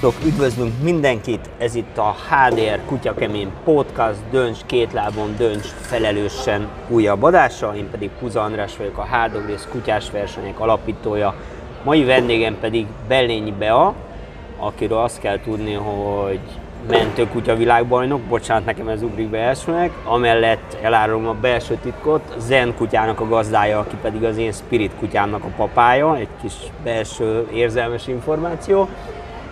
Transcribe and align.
Sziasztok, 0.00 0.26
üdvözlünk 0.26 0.72
mindenkit! 0.82 1.50
Ez 1.58 1.74
itt 1.74 1.98
a 1.98 2.14
HDR 2.28 2.80
Kutyakemény 2.86 3.50
Podcast, 3.64 4.18
Dönts 4.30 4.58
két 4.66 4.92
lábon, 4.92 5.34
dönts 5.36 5.66
felelősen 5.66 6.68
újabb 6.88 7.22
adása. 7.22 7.74
Én 7.76 7.90
pedig 7.90 8.10
Puza 8.18 8.40
András 8.40 8.76
vagyok, 8.76 8.98
a 8.98 9.04
Hárdogrész 9.04 9.68
kutyás 9.70 10.10
versenyek 10.10 10.60
alapítója. 10.60 11.34
Mai 11.84 12.04
vendégem 12.04 12.56
pedig 12.60 12.86
Bellényi 13.08 13.52
Bea, 13.58 13.94
akiről 14.58 14.98
azt 14.98 15.20
kell 15.20 15.40
tudni, 15.40 15.72
hogy 15.72 16.40
mentő 16.88 17.26
kutya 17.28 17.56
világbajnok, 17.56 18.20
bocsánat, 18.20 18.64
nekem 18.64 18.88
ez 18.88 19.02
ugrik 19.02 19.28
be 19.28 19.38
elsőnek, 19.38 19.90
amellett 20.04 20.76
elárulom 20.82 21.26
a 21.26 21.34
belső 21.34 21.78
titkot, 21.82 22.34
Zen 22.38 22.74
kutyának 22.76 23.20
a 23.20 23.28
gazdája, 23.28 23.78
aki 23.78 23.96
pedig 24.02 24.24
az 24.24 24.36
én 24.36 24.52
Spirit 24.52 24.92
kutyámnak 24.98 25.44
a 25.44 25.52
papája, 25.56 26.16
egy 26.16 26.28
kis 26.42 26.54
belső 26.82 27.48
érzelmes 27.52 28.06
információ. 28.06 28.88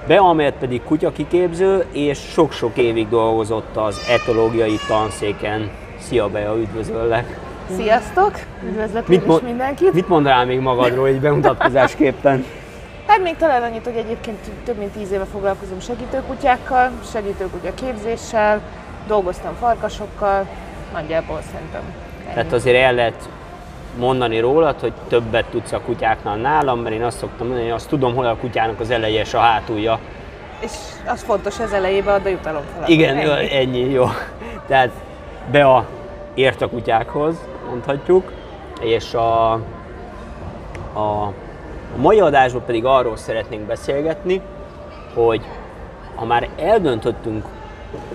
Beamert 0.09 0.55
pedig 0.55 0.83
kutyakiképző, 0.83 1.85
és 1.93 2.19
sok-sok 2.19 2.77
évig 2.77 3.09
dolgozott 3.09 3.77
az 3.77 4.01
etológiai 4.09 4.79
tanszéken. 4.89 5.71
Szia 6.01 6.29
Bea, 6.29 6.57
üdvözöllek! 6.57 7.39
Sziasztok! 7.77 8.33
Üdvözlök 8.65 9.09
Mit, 9.09 9.21
is 9.21 9.27
mo- 9.27 9.43
mindenkit! 9.43 9.93
mit 9.93 10.09
mondanál 10.09 10.47
még 10.47 10.61
magadról 10.61 11.07
egy 11.07 11.21
bemutatkozásképpen? 11.21 12.45
Hát 13.07 13.23
még 13.23 13.37
talán 13.37 13.63
annyit, 13.63 13.85
hogy 13.85 13.97
egyébként 13.97 14.39
több 14.65 14.79
mint 14.79 14.91
tíz 14.91 15.13
éve 15.13 15.25
foglalkozom 15.33 15.81
segítőkutyákkal, 15.81 16.91
segítőkutya 17.13 17.75
képzéssel, 17.75 18.61
dolgoztam 19.07 19.55
farkasokkal, 19.61 20.47
nagyjából 20.93 21.41
szerintem 21.53 21.83
ennyi. 22.25 22.35
Tehát 22.35 22.53
azért 22.53 22.77
el 22.77 22.95
lehet 22.95 23.29
mondani 23.99 24.39
rólad, 24.39 24.81
hogy 24.81 24.93
többet 25.09 25.45
tudsz 25.45 25.73
a 25.73 25.81
kutyáknál 25.81 26.37
nálam, 26.37 26.81
mert 26.81 26.95
én 26.95 27.03
azt 27.03 27.19
szoktam 27.19 27.47
mondani, 27.47 27.69
hogy 27.69 27.77
azt 27.77 27.89
tudom, 27.89 28.15
hol 28.15 28.27
a 28.27 28.37
kutyának 28.37 28.81
az 28.81 28.91
eleje 28.91 29.21
és 29.21 29.35
a 29.35 29.39
hátulja. 29.39 29.99
És 30.61 30.73
az 31.07 31.23
fontos 31.23 31.61
az 31.61 31.73
elejébe 31.73 32.13
ad 32.13 32.27
a 32.27 32.29
jutalom 32.29 32.63
fel. 32.75 32.89
Igen, 32.89 33.17
ennyi. 33.17 33.55
ennyi, 33.55 33.91
jó. 33.91 34.05
Tehát 34.67 34.91
Bea 35.51 35.87
ért 36.35 36.63
a 36.63 36.69
kutyákhoz, 36.69 37.37
mondhatjuk, 37.69 38.33
és 38.81 39.15
a, 39.15 39.53
a, 39.53 39.59
a 40.99 41.33
mai 41.97 42.21
adásban 42.21 42.63
pedig 42.65 42.85
arról 42.85 43.17
szeretnénk 43.17 43.63
beszélgetni, 43.63 44.41
hogy 45.15 45.43
ha 46.15 46.25
már 46.25 46.49
eldöntöttünk, 46.57 47.45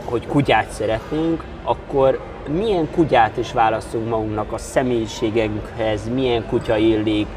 hogy 0.06 0.28
kutyát 0.28 0.70
szeretnénk, 0.70 1.44
akkor 1.64 2.20
milyen 2.48 2.92
kutyát 2.92 3.38
is 3.38 3.52
választunk 3.52 4.10
magunknak 4.10 4.52
a 4.52 4.58
személyiségünkhez, 4.58 6.10
milyen 6.14 6.46
kutya 6.48 6.78
illik, 6.78 7.28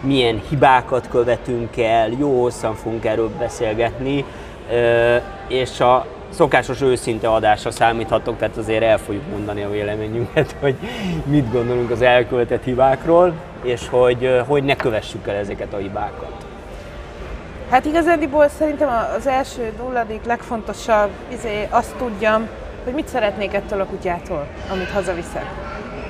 milyen 0.00 0.42
hibákat 0.48 1.08
követünk 1.08 1.76
el, 1.76 2.10
jó 2.18 2.42
hosszan 2.42 2.74
fogunk 2.74 3.04
erről 3.04 3.30
beszélgetni, 3.38 4.24
és 5.48 5.80
a 5.80 6.06
szokásos 6.28 6.80
őszinte 6.80 7.28
adásra 7.28 7.70
számíthatok, 7.70 8.38
tehát 8.38 8.56
azért 8.56 8.82
el 8.82 8.98
fogjuk 8.98 9.30
mondani 9.30 9.62
a 9.62 9.70
véleményünket, 9.70 10.54
hogy 10.60 10.74
mit 11.24 11.52
gondolunk 11.52 11.90
az 11.90 12.02
elkövetett 12.02 12.64
hibákról, 12.64 13.32
és 13.62 13.88
hogy, 13.88 14.42
hogy 14.46 14.64
ne 14.64 14.76
kövessük 14.76 15.28
el 15.28 15.34
ezeket 15.34 15.72
a 15.72 15.76
hibákat. 15.76 16.32
Hát 17.70 17.84
igazándiból 17.84 18.48
szerintem 18.48 18.88
az 19.16 19.26
első 19.26 19.72
nulladik 19.78 20.24
legfontosabb 20.24 21.10
izé, 21.28 21.68
azt 21.70 21.94
tudjam, 21.96 22.48
hogy 22.84 22.94
mit 22.94 23.08
szeretnék 23.08 23.54
ettől 23.54 23.80
a 23.80 23.86
kutyától, 23.86 24.46
amit 24.70 24.90
hazaviszek. 24.90 25.44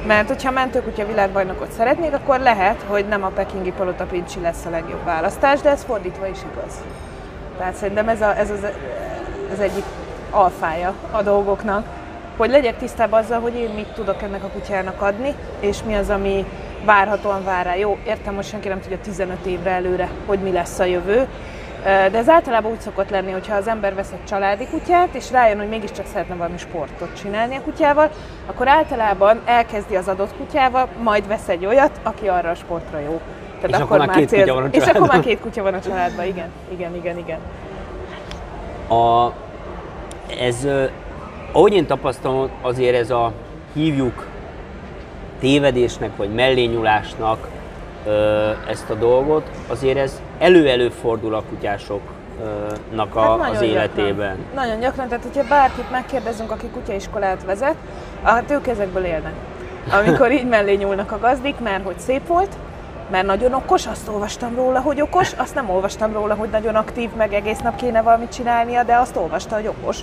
Mert 0.06 0.28
hogyha 0.28 0.50
mentőkutya 0.50 1.06
világbajnokot 1.06 1.72
szeretnék, 1.72 2.12
akkor 2.12 2.40
lehet, 2.40 2.84
hogy 2.86 3.06
nem 3.08 3.24
a 3.24 3.28
pekingi 3.28 3.72
palota 3.72 4.04
pincsi 4.04 4.40
lesz 4.40 4.64
a 4.64 4.70
legjobb 4.70 5.04
választás, 5.04 5.60
de 5.60 5.70
ez 5.70 5.84
fordítva 5.84 6.26
is 6.26 6.38
igaz. 6.52 6.74
Tehát 7.58 7.74
szerintem 7.74 8.08
ez, 8.08 8.20
a, 8.20 8.38
ez 8.38 8.50
az, 8.50 8.66
az 9.52 9.60
egyik 9.60 9.84
alfája 10.30 10.94
a 11.10 11.22
dolgoknak, 11.22 11.86
hogy 12.36 12.50
legyek 12.50 12.76
tisztában 12.76 13.20
azzal, 13.22 13.40
hogy 13.40 13.54
én 13.54 13.70
mit 13.70 13.88
tudok 13.88 14.22
ennek 14.22 14.44
a 14.44 14.48
kutyának 14.48 15.02
adni, 15.02 15.34
és 15.60 15.78
mi 15.86 15.94
az, 15.94 16.10
ami 16.10 16.46
várhatóan 16.84 17.44
vár 17.44 17.64
rá. 17.64 17.74
Jó, 17.74 17.98
értem, 18.06 18.34
most 18.34 18.48
senki 18.48 18.68
nem 18.68 18.80
tudja 18.80 18.98
15 18.98 19.46
évre 19.46 19.70
előre, 19.70 20.08
hogy 20.26 20.38
mi 20.38 20.52
lesz 20.52 20.78
a 20.78 20.84
jövő, 20.84 21.28
de 21.84 22.18
ez 22.18 22.28
általában 22.28 22.70
úgy 22.70 22.80
szokott 22.80 23.10
lenni, 23.10 23.30
hogyha 23.30 23.54
az 23.54 23.68
ember 23.68 23.94
vesz 23.94 24.10
egy 24.12 24.24
családi 24.24 24.66
kutyát, 24.66 25.14
és 25.14 25.30
rájön, 25.30 25.58
hogy 25.58 25.68
mégiscsak 25.68 26.06
szeretne 26.06 26.34
valami 26.34 26.58
sportot 26.58 27.16
csinálni 27.22 27.56
a 27.56 27.60
kutyával, 27.60 28.10
akkor 28.46 28.68
általában 28.68 29.40
elkezdi 29.44 29.96
az 29.96 30.08
adott 30.08 30.36
kutyával, 30.36 30.88
majd 31.02 31.26
vesz 31.26 31.48
egy 31.48 31.66
olyat, 31.66 32.00
aki 32.02 32.28
arra 32.28 32.50
a 32.50 32.54
sportra 32.54 32.98
jó. 32.98 33.20
És 33.66 33.76
akkor 33.76 33.98
már 33.98 34.10
két 34.10 34.30
kutya 34.30 34.54
van 34.54 34.62
a 34.62 34.66
És 34.66 34.80
akkor 34.80 34.92
családban. 34.92 35.08
már 35.16 35.24
két 35.24 35.40
kutya 35.40 35.62
van 35.62 35.74
a 35.74 35.80
családban, 35.80 36.26
igen, 36.26 36.48
igen, 36.72 36.94
igen, 36.94 37.18
igen. 37.18 37.38
A, 38.98 39.32
ez, 40.40 40.66
ahogy 41.52 41.72
én 41.72 41.86
tapasztalom, 41.86 42.50
azért 42.62 42.96
ez 42.96 43.10
a 43.10 43.32
hívjuk 43.72 44.26
tévedésnek 45.40 46.16
vagy 46.16 46.34
mellényulásnak 46.34 47.48
ezt 48.68 48.90
a 48.90 48.94
dolgot, 48.94 49.50
azért 49.68 49.98
ez 49.98 50.20
elő-elő 50.38 50.88
fordul 50.88 51.34
a 51.34 51.42
kutyásoknak 51.48 53.14
a, 53.14 53.20
Hát 53.20 53.30
az 53.30 53.38
nagyon 53.38 53.62
életében. 53.62 54.36
Gyakran. 54.36 54.54
Nagyon 54.54 54.80
gyakran, 54.80 55.08
tehát 55.08 55.24
hogyha 55.24 55.48
bárkit 55.48 55.90
megkérdezünk, 55.90 56.50
aki 56.50 56.66
kutyaiskolát 56.66 57.44
vezet, 57.44 57.74
hát 58.22 58.50
ők 58.50 58.66
ezekből 58.66 59.04
élnek. 59.04 59.32
Amikor 59.92 60.32
így 60.38 60.48
mellé 60.48 60.74
nyúlnak 60.74 61.12
a 61.12 61.18
gazdik, 61.18 61.58
mert 61.58 61.84
hogy 61.84 61.98
szép 61.98 62.26
volt, 62.26 62.56
mert 63.10 63.26
nagyon 63.26 63.52
okos, 63.52 63.86
azt 63.86 64.08
olvastam 64.08 64.54
róla, 64.54 64.80
hogy 64.80 65.00
okos, 65.00 65.32
azt 65.36 65.54
nem 65.54 65.70
olvastam 65.70 66.12
róla, 66.12 66.34
hogy 66.34 66.48
nagyon 66.50 66.74
aktív, 66.74 67.10
meg 67.16 67.32
egész 67.32 67.58
nap 67.58 67.76
kéne 67.76 68.02
valamit 68.02 68.34
csinálnia, 68.34 68.82
de 68.82 68.96
azt 68.96 69.16
olvasta, 69.16 69.54
hogy 69.54 69.66
okos, 69.66 69.98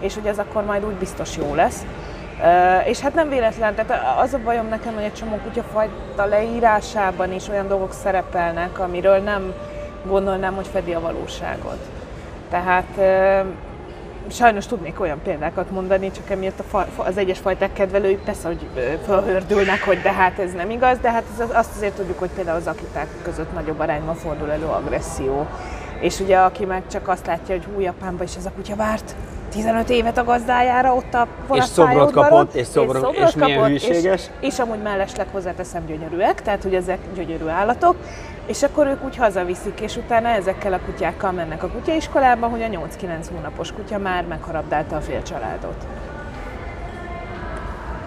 és 0.00 0.14
hogy 0.14 0.26
ez 0.26 0.38
akkor 0.38 0.64
majd 0.64 0.84
úgy 0.84 0.94
biztos 0.94 1.36
jó 1.36 1.54
lesz. 1.54 1.84
És 2.84 3.00
hát 3.00 3.14
nem 3.14 3.28
véletlen, 3.28 3.74
tehát 3.74 4.18
az 4.18 4.34
a 4.34 4.38
bajom 4.44 4.68
nekem, 4.68 4.94
hogy 4.94 5.02
egy 5.02 5.14
csomó 5.14 5.36
kutyafajta 5.36 6.24
leírásában 6.24 7.32
is 7.32 7.48
olyan 7.48 7.68
dolgok 7.68 7.92
szerepelnek, 7.92 8.78
amiről 8.78 9.18
nem 9.18 9.52
gondolnám, 10.06 10.54
hogy 10.54 10.66
fedi 10.66 10.92
a 10.94 11.00
valóságot. 11.00 11.78
Tehát 12.50 12.98
sajnos 14.30 14.66
tudnék 14.66 15.00
olyan 15.00 15.20
példákat 15.22 15.70
mondani, 15.70 16.10
csak 16.10 16.30
emiatt 16.30 16.58
a 16.58 16.62
fa, 16.62 16.86
az 16.96 17.16
egyes 17.16 17.38
fajták 17.38 17.72
kedvelői 17.72 18.18
persze, 18.24 18.46
hogy 18.46 18.66
ö, 18.76 18.80
fölhördülnek, 19.04 19.84
hogy 19.84 20.00
de 20.00 20.12
hát 20.12 20.38
ez 20.38 20.52
nem 20.52 20.70
igaz, 20.70 20.98
de 20.98 21.10
hát 21.10 21.22
ez, 21.34 21.40
az- 21.40 21.54
azt 21.54 21.76
azért 21.76 21.94
tudjuk, 21.94 22.18
hogy 22.18 22.30
például 22.34 22.56
az 22.56 22.66
akiták 22.66 23.06
között 23.22 23.52
nagyobb 23.54 23.78
arányban 23.80 24.14
fordul 24.14 24.50
elő 24.50 24.64
agresszió. 24.64 25.46
És 26.00 26.20
ugye 26.20 26.38
aki 26.38 26.64
meg 26.64 26.82
csak 26.90 27.08
azt 27.08 27.26
látja, 27.26 27.54
hogy 27.54 27.64
hú, 27.74 27.80
Japánban 27.80 28.26
is 28.26 28.36
ez 28.36 28.46
a 28.46 28.50
kutya 28.54 28.76
várt 28.76 29.14
15 29.50 29.90
évet 29.90 30.18
a 30.18 30.24
gazdájára 30.24 30.94
ott 30.94 31.14
a 31.14 31.26
És 31.52 31.64
szobrot 31.64 32.10
kapott, 32.10 32.54
és 32.54 32.66
szobrot- 32.66 33.16
és 33.16 33.34
milyen 33.34 33.64
hűséges. 33.64 34.22
És, 34.40 34.48
és 34.48 34.58
amúgy 34.58 34.82
mellesleg 34.82 35.26
hozzáteszem 35.32 35.86
gyönyörűek, 35.86 36.42
tehát 36.42 36.62
hogy 36.62 36.74
ezek 36.74 36.98
gyönyörű 37.14 37.46
állatok, 37.46 37.96
és 38.46 38.62
akkor 38.62 38.86
ők 38.86 39.04
úgy 39.04 39.16
hazaviszik, 39.16 39.80
és 39.80 39.96
utána 39.96 40.28
ezekkel 40.28 40.72
a 40.72 40.78
kutyákkal 40.84 41.32
mennek 41.32 41.62
a 41.62 41.68
kutyaiskolába, 41.68 42.46
hogy 42.46 42.62
a 42.62 42.66
8-9 42.66 42.78
hónapos 43.34 43.72
kutya 43.72 43.98
már 43.98 44.24
megharabdálta 44.24 44.96
a 44.96 45.00
fél 45.00 45.22
családot. 45.22 45.86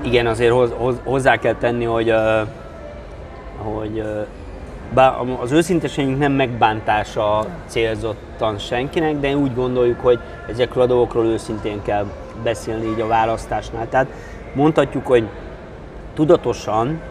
Igen, 0.02 0.28
azért 0.28 0.52
hoz, 0.52 0.72
hoz, 0.78 0.96
hozzá 1.04 1.38
kell 1.38 1.56
tenni, 1.56 1.86
hogy, 1.86 2.14
hogy 3.58 4.04
bár 4.94 5.14
az 5.42 5.52
őszinteségünk 5.52 6.20
nem 6.20 6.32
megbántása 6.32 7.46
célzottan 7.66 8.58
senkinek, 8.58 9.20
de 9.20 9.36
úgy 9.36 9.54
gondoljuk, 9.54 10.00
hogy 10.00 10.20
ezekről 10.50 10.84
a 10.84 10.88
dolgokról 10.88 11.26
őszintén 11.26 11.82
kell 11.82 12.06
beszélni 12.44 12.86
így 12.86 13.02
a 13.02 13.08
választásnál. 13.08 13.90
Tehát 13.90 14.08
mondhatjuk, 14.54 15.08
hogy 15.08 15.28
tudatosan 16.14 17.02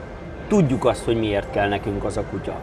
tudjuk 0.49 0.85
azt, 0.85 1.05
hogy 1.05 1.19
miért 1.19 1.51
kell 1.51 1.69
nekünk 1.69 2.05
az 2.05 2.17
a 2.17 2.23
kutya. 2.31 2.55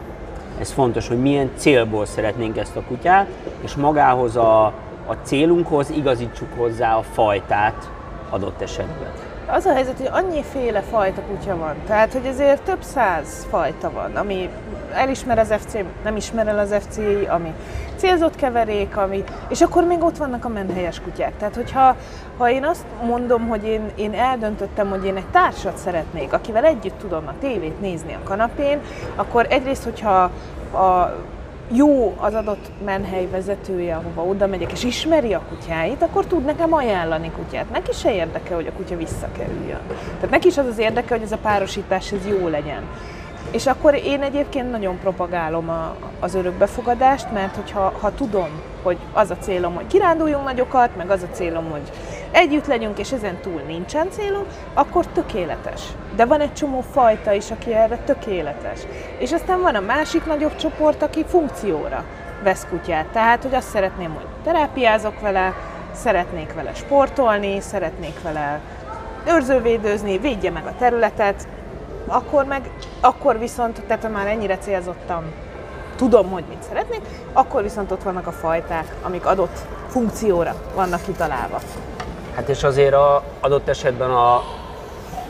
Ez 0.60 0.70
fontos, 0.70 1.08
hogy 1.08 1.20
milyen 1.20 1.50
célból 1.56 2.06
szeretnénk 2.06 2.56
ezt 2.56 2.76
a 2.76 2.82
kutyát, 2.88 3.26
és 3.64 3.74
magához 3.74 4.36
a, 4.36 4.64
a 5.06 5.12
célunkhoz 5.22 5.90
igazítsuk 5.90 6.48
hozzá 6.56 6.96
a 6.96 7.02
fajtát 7.02 7.90
adott 8.30 8.60
esetben. 8.60 9.10
Az 9.46 9.64
a 9.64 9.72
helyzet, 9.72 9.96
hogy 9.96 10.08
annyiféle 10.12 10.80
fajta 10.80 11.20
kutya 11.20 11.56
van, 11.56 11.74
tehát 11.86 12.12
hogy 12.12 12.24
ezért 12.24 12.62
több 12.62 12.82
száz 12.82 13.46
fajta 13.50 13.90
van, 13.90 14.16
ami 14.16 14.48
elismer 14.92 15.38
az 15.38 15.54
FC, 15.58 15.72
nem 16.04 16.16
ismer 16.16 16.46
el 16.46 16.58
az 16.58 16.74
FCI, 16.80 17.26
ami 17.28 17.54
célzott 17.96 18.36
keverék, 18.36 18.96
ami, 18.96 19.24
és 19.48 19.60
akkor 19.60 19.84
még 19.84 20.02
ott 20.02 20.16
vannak 20.16 20.44
a 20.44 20.48
menhelyes 20.48 21.00
kutyák. 21.00 21.36
Tehát, 21.36 21.54
hogyha 21.54 21.96
ha 22.36 22.50
én 22.50 22.64
azt 22.64 22.84
mondom, 23.04 23.48
hogy 23.48 23.64
én, 23.64 23.90
én 23.94 24.12
eldöntöttem, 24.14 24.88
hogy 24.88 25.04
én 25.04 25.16
egy 25.16 25.26
társat 25.30 25.76
szeretnék, 25.76 26.32
akivel 26.32 26.64
együtt 26.64 26.98
tudom 26.98 27.26
a 27.26 27.34
tévét 27.40 27.80
nézni 27.80 28.14
a 28.14 28.28
kanapén, 28.28 28.80
akkor 29.16 29.46
egyrészt, 29.48 29.84
hogyha 29.84 30.22
a 30.72 31.16
jó 31.72 32.14
az 32.18 32.34
adott 32.34 32.70
menhely 32.84 33.26
vezetője, 33.30 33.96
ahova 33.96 34.22
oda 34.22 34.46
megyek, 34.46 34.72
és 34.72 34.84
ismeri 34.84 35.34
a 35.34 35.42
kutyáit, 35.48 36.02
akkor 36.02 36.26
tud 36.26 36.44
nekem 36.44 36.72
ajánlani 36.72 37.30
kutyát. 37.30 37.70
Neki 37.70 37.92
se 37.92 38.14
érdeke, 38.14 38.54
hogy 38.54 38.66
a 38.66 38.72
kutya 38.72 38.96
visszakerüljön. 38.96 39.80
Tehát 40.14 40.30
neki 40.30 40.48
is 40.48 40.58
az 40.58 40.66
az 40.66 40.78
érdeke, 40.78 41.14
hogy 41.14 41.22
ez 41.22 41.32
a 41.32 41.38
párosítás 41.42 42.12
ez 42.12 42.26
jó 42.26 42.48
legyen. 42.48 42.82
És 43.50 43.66
akkor 43.66 43.94
én 43.94 44.22
egyébként 44.22 44.70
nagyon 44.70 44.98
propagálom 44.98 45.68
a, 45.68 45.96
az 46.20 46.34
örökbefogadást, 46.34 47.32
mert 47.32 47.56
hogyha 47.56 47.92
ha 48.00 48.14
tudom, 48.14 48.48
hogy 48.82 48.98
az 49.12 49.30
a 49.30 49.36
célom, 49.36 49.74
hogy 49.74 49.86
kiránduljunk 49.86 50.44
nagyokat, 50.44 50.96
meg 50.96 51.10
az 51.10 51.22
a 51.22 51.34
célom, 51.34 51.70
hogy 51.70 51.90
együtt 52.30 52.66
legyünk, 52.66 52.98
és 52.98 53.12
ezen 53.12 53.40
túl 53.40 53.60
nincsen 53.66 54.10
célunk, 54.10 54.46
akkor 54.74 55.06
tökéletes. 55.06 55.82
De 56.16 56.24
van 56.24 56.40
egy 56.40 56.52
csomó 56.52 56.80
fajta 56.80 57.32
is, 57.32 57.50
aki 57.50 57.74
erre 57.74 57.96
tökéletes. 57.96 58.80
És 59.18 59.32
aztán 59.32 59.60
van 59.60 59.74
a 59.74 59.80
másik 59.80 60.26
nagyobb 60.26 60.56
csoport, 60.56 61.02
aki 61.02 61.24
funkcióra 61.28 62.04
vesz 62.42 62.66
kutyát. 62.70 63.06
Tehát, 63.06 63.42
hogy 63.42 63.54
azt 63.54 63.68
szeretném, 63.68 64.10
hogy 64.14 64.26
terápiázok 64.44 65.20
vele, 65.20 65.54
szeretnék 65.92 66.52
vele 66.54 66.74
sportolni, 66.74 67.60
szeretnék 67.60 68.22
vele 68.22 68.60
őrzővédőzni, 69.26 70.18
védje 70.18 70.50
meg 70.50 70.66
a 70.66 70.74
területet, 70.78 71.48
akkor 72.06 72.44
meg, 72.44 72.70
akkor 73.00 73.38
viszont, 73.38 73.82
tehát 73.86 74.12
már 74.12 74.26
ennyire 74.26 74.58
célzottam, 74.58 75.24
tudom, 75.96 76.30
hogy 76.30 76.44
mit 76.48 76.62
szeretnék, 76.62 77.00
akkor 77.32 77.62
viszont 77.62 77.90
ott 77.90 78.02
vannak 78.02 78.26
a 78.26 78.32
fajták, 78.32 78.94
amik 79.02 79.26
adott 79.26 79.66
funkcióra 79.88 80.54
vannak 80.74 81.04
kitalálva. 81.04 81.58
Hát 82.34 82.48
és 82.48 82.62
azért 82.62 82.94
a 82.94 83.22
adott 83.40 83.68
esetben 83.68 84.10
a 84.10 84.42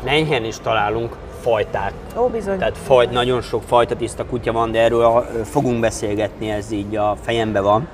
menhen 0.05 0.45
is 0.45 0.59
találunk 0.59 1.17
fajták. 1.41 1.93
Ó, 2.17 2.27
bizony. 2.27 2.59
Tehát 2.59 2.79
fajt, 2.79 3.11
nagyon 3.11 3.41
sok 3.41 3.63
fajta 3.63 3.97
tiszta 3.97 4.25
kutya 4.25 4.53
van, 4.53 4.71
de 4.71 4.81
erről 4.81 5.05
a, 5.05 5.21
fogunk 5.45 5.81
beszélgetni, 5.81 6.51
ez 6.51 6.71
így 6.71 6.97
a 6.97 7.17
fejembe 7.23 7.61
van, 7.61 7.89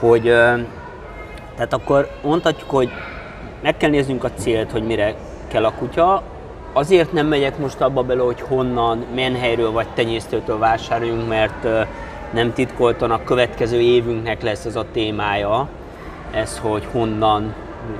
hogy 0.00 0.22
tehát 1.54 1.72
akkor 1.72 2.08
mondhatjuk, 2.22 2.70
hogy 2.70 2.90
meg 3.62 3.76
kell 3.76 3.90
néznünk 3.90 4.24
a 4.24 4.30
célt, 4.38 4.70
hogy 4.70 4.82
mire 4.82 5.14
kell 5.48 5.64
a 5.64 5.72
kutya. 5.78 6.22
Azért 6.72 7.12
nem 7.12 7.26
megyek 7.26 7.58
most 7.58 7.80
abba 7.80 8.02
bele, 8.02 8.22
hogy 8.22 8.40
honnan, 8.40 9.04
milyen 9.14 9.34
helyről 9.34 9.70
vagy 9.70 9.88
tenyésztőtől 9.94 10.58
vásároljunk, 10.58 11.28
mert 11.28 11.88
nem 12.32 12.52
titkoltan 12.52 13.10
a 13.10 13.24
következő 13.24 13.80
évünknek 13.80 14.42
lesz 14.42 14.64
ez 14.64 14.76
a 14.76 14.84
témája, 14.92 15.68
ez, 16.30 16.58
hogy 16.58 16.88
honnan 16.92 17.54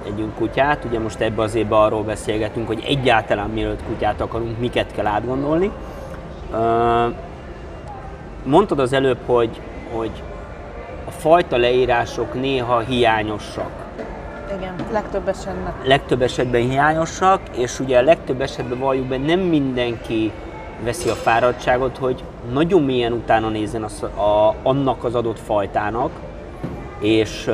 együnk 0.07 0.35
kutyát. 0.35 0.85
Ugye 0.85 0.99
most 0.99 1.21
ebbe 1.21 1.43
az 1.43 1.55
évben 1.55 1.79
arról 1.79 2.03
beszélgetünk, 2.03 2.67
hogy 2.67 2.83
egyáltalán 2.87 3.51
mielőtt 3.51 3.85
kutyát 3.87 4.21
akarunk, 4.21 4.59
miket 4.59 4.93
kell 4.95 5.07
átgondolni. 5.07 5.71
Mondtad 8.45 8.79
az 8.79 8.93
előbb, 8.93 9.19
hogy, 9.27 9.61
hogy 9.97 10.11
a 11.07 11.11
fajta 11.11 11.57
leírások 11.57 12.35
néha 12.35 12.79
hiányosak. 12.79 13.80
Igen, 14.57 14.75
legtöbb 14.93 15.29
esetben. 15.29 15.73
Legtöbb 15.85 16.23
esetben 16.23 16.61
hiányosak, 16.61 17.41
és 17.57 17.81
ugye 17.81 17.99
a 17.99 18.03
legtöbb 18.03 18.41
esetben 18.41 18.79
valljuk 18.79 19.07
be, 19.07 19.17
nem 19.17 19.41
mindenki 19.41 20.33
veszi 20.85 21.09
a 21.09 21.15
fáradtságot, 21.15 21.99
hogy 21.99 22.25
nagyon 22.53 22.83
mélyen 22.83 23.13
utána 23.13 23.49
nézzen 23.49 23.83
az, 23.83 24.03
a, 24.03 24.55
annak 24.63 25.05
az 25.05 25.15
adott 25.15 25.39
fajtának, 25.39 26.11
és, 26.99 27.51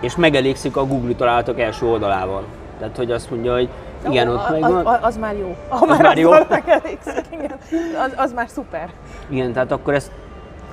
és 0.00 0.16
megelégszik 0.16 0.76
a 0.76 0.86
Google 0.86 1.14
találatok 1.14 1.60
első 1.60 1.86
oldalával. 1.86 2.44
Tehát, 2.78 2.96
hogy 2.96 3.10
azt 3.10 3.30
mondja, 3.30 3.52
hogy 3.52 3.68
igen, 4.08 4.28
ott 4.28 4.50
meg 4.50 4.60
van. 4.60 4.86
Az, 4.86 4.98
az 5.00 5.16
már 5.16 5.36
jó. 5.36 5.56
Az, 5.68 5.98
már 5.98 6.18
jó. 6.18 6.30
Megelégszik, 6.48 7.24
igen. 7.30 7.58
Az, 8.04 8.12
az 8.16 8.32
már 8.32 8.48
szuper. 8.48 8.90
Igen, 9.28 9.52
tehát 9.52 9.72
akkor 9.72 9.94
ezt 9.94 10.10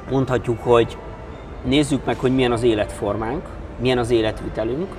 mondhatjuk, 0.10 0.58
hogy 0.64 0.98
nézzük 1.64 2.06
meg, 2.06 2.18
hogy 2.20 2.36
milyen 2.36 2.52
az 2.52 2.64
életformánk, 2.64 3.46
milyen 3.78 3.98
az 3.98 4.10
életvitelünk, 4.10 4.96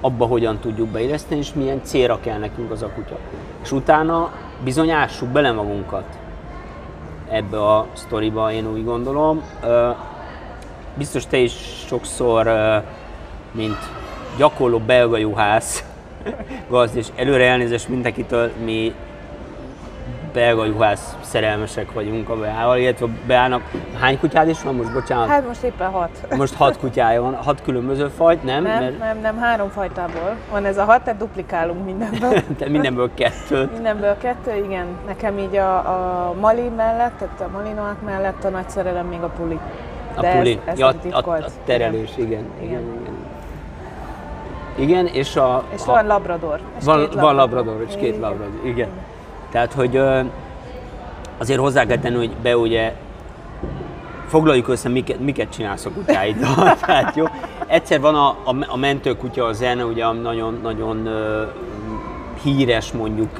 abba 0.00 0.26
hogyan 0.26 0.58
tudjuk 0.58 0.88
beilleszteni, 0.88 1.40
és 1.40 1.52
milyen 1.52 1.80
célra 1.82 2.20
kell 2.20 2.38
nekünk 2.38 2.70
az 2.70 2.82
a 2.82 2.88
kutya. 2.88 3.18
És 3.62 3.72
utána 3.72 4.32
bizony 4.64 4.90
ássuk 4.90 5.28
bele 5.28 5.52
magunkat 5.52 6.04
ebbe 7.28 7.62
a 7.62 7.86
sztoriba, 7.92 8.52
én 8.52 8.70
úgy 8.72 8.84
gondolom. 8.84 9.42
Biztos 10.94 11.26
te 11.26 11.36
is 11.36 11.52
sokszor, 11.86 12.50
mint 13.50 13.78
gyakorló 14.36 14.78
belga 14.78 15.16
juhász, 15.16 15.84
gazd, 16.70 16.96
és 16.96 17.06
előre 17.14 17.44
elnézést 17.44 17.88
mindenkitől, 17.88 18.50
mi 18.64 18.94
belga 20.36 20.64
juhász 20.64 21.16
szerelmesek 21.20 21.92
vagyunk 21.92 22.28
a 22.28 22.36
Beával, 22.36 22.78
illetve 22.78 23.06
a 23.06 23.08
Beának 23.26 23.62
hány 24.00 24.18
kutyád 24.18 24.48
is 24.48 24.62
van 24.62 24.74
most, 24.74 24.92
bocsánat? 24.92 25.28
Hát 25.28 25.46
most 25.46 25.62
éppen 25.62 25.90
hat. 25.90 26.10
Most 26.36 26.54
hat 26.54 26.78
kutyája 26.78 27.22
van, 27.22 27.34
hat 27.34 27.62
különböző 27.62 28.08
fajt, 28.08 28.42
nem? 28.42 28.62
Nem, 28.62 28.82
Mert... 28.82 28.98
nem, 28.98 29.18
nem, 29.20 29.38
három 29.38 29.68
fajtából 29.68 30.36
van 30.50 30.64
ez 30.64 30.78
a 30.78 30.84
hat, 30.84 31.02
tehát 31.02 31.18
duplikálunk 31.18 31.84
mindenből. 31.84 32.32
Te 32.58 32.68
mindenből 32.68 33.10
kettőt. 33.14 33.72
Mindenből 33.72 34.16
kettő, 34.18 34.64
igen. 34.64 34.86
Nekem 35.06 35.38
így 35.38 35.56
a, 35.56 35.76
a 35.76 36.34
Mali 36.40 36.68
mellett, 36.76 37.18
tehát 37.18 37.40
a 37.40 37.48
Malinoák 37.52 38.02
mellett 38.04 38.44
a 38.44 38.48
nagy 38.48 38.68
szerelem 38.68 39.06
még 39.06 39.20
a 39.20 39.28
puli. 39.28 39.58
De 40.20 40.28
a 40.28 40.36
puli, 40.36 40.60
ez, 40.64 40.72
ez 40.72 40.78
ja, 40.78 40.86
a, 40.86 41.30
a, 41.30 41.30
a 41.30 41.44
terelés, 41.64 42.10
igen. 42.16 42.28
igen. 42.28 42.44
igen. 42.60 42.80
igen. 42.80 43.14
Igen, 44.78 45.06
és 45.06 45.36
a... 45.36 45.64
És 45.74 45.84
ha, 45.84 45.92
van 45.92 46.06
labrador. 46.06 46.60
És 46.78 46.84
van, 46.84 46.98
két 46.98 47.14
labrador. 47.14 47.22
van 47.22 47.34
labrador, 47.34 47.84
és 47.88 47.94
két 47.96 48.18
labrador, 48.18 48.60
igen. 48.62 48.74
igen. 48.74 48.88
Tehát, 49.56 49.72
hogy 49.72 50.00
azért 51.38 51.58
hozzá 51.58 51.84
kell 51.84 51.98
tenni, 51.98 52.16
hogy 52.16 52.30
be 52.42 52.56
ugye 52.56 52.92
foglaljuk 54.26 54.68
össze, 54.68 54.88
miket, 54.88 55.20
miket 55.20 55.48
csinálsz 55.50 55.84
a 55.84 55.90
kutyáiddal. 55.90 56.76
Tehát 56.86 57.16
jó. 57.16 57.24
Egyszer 57.66 58.00
van 58.00 58.14
a, 58.14 58.28
a, 58.28 58.56
a 58.66 58.76
mentőkutya, 58.76 59.44
a 59.44 59.52
zene, 59.52 59.84
ugye 59.84 60.12
nagyon, 60.12 60.58
nagyon 60.62 61.08
híres 62.42 62.92
mondjuk 62.92 63.30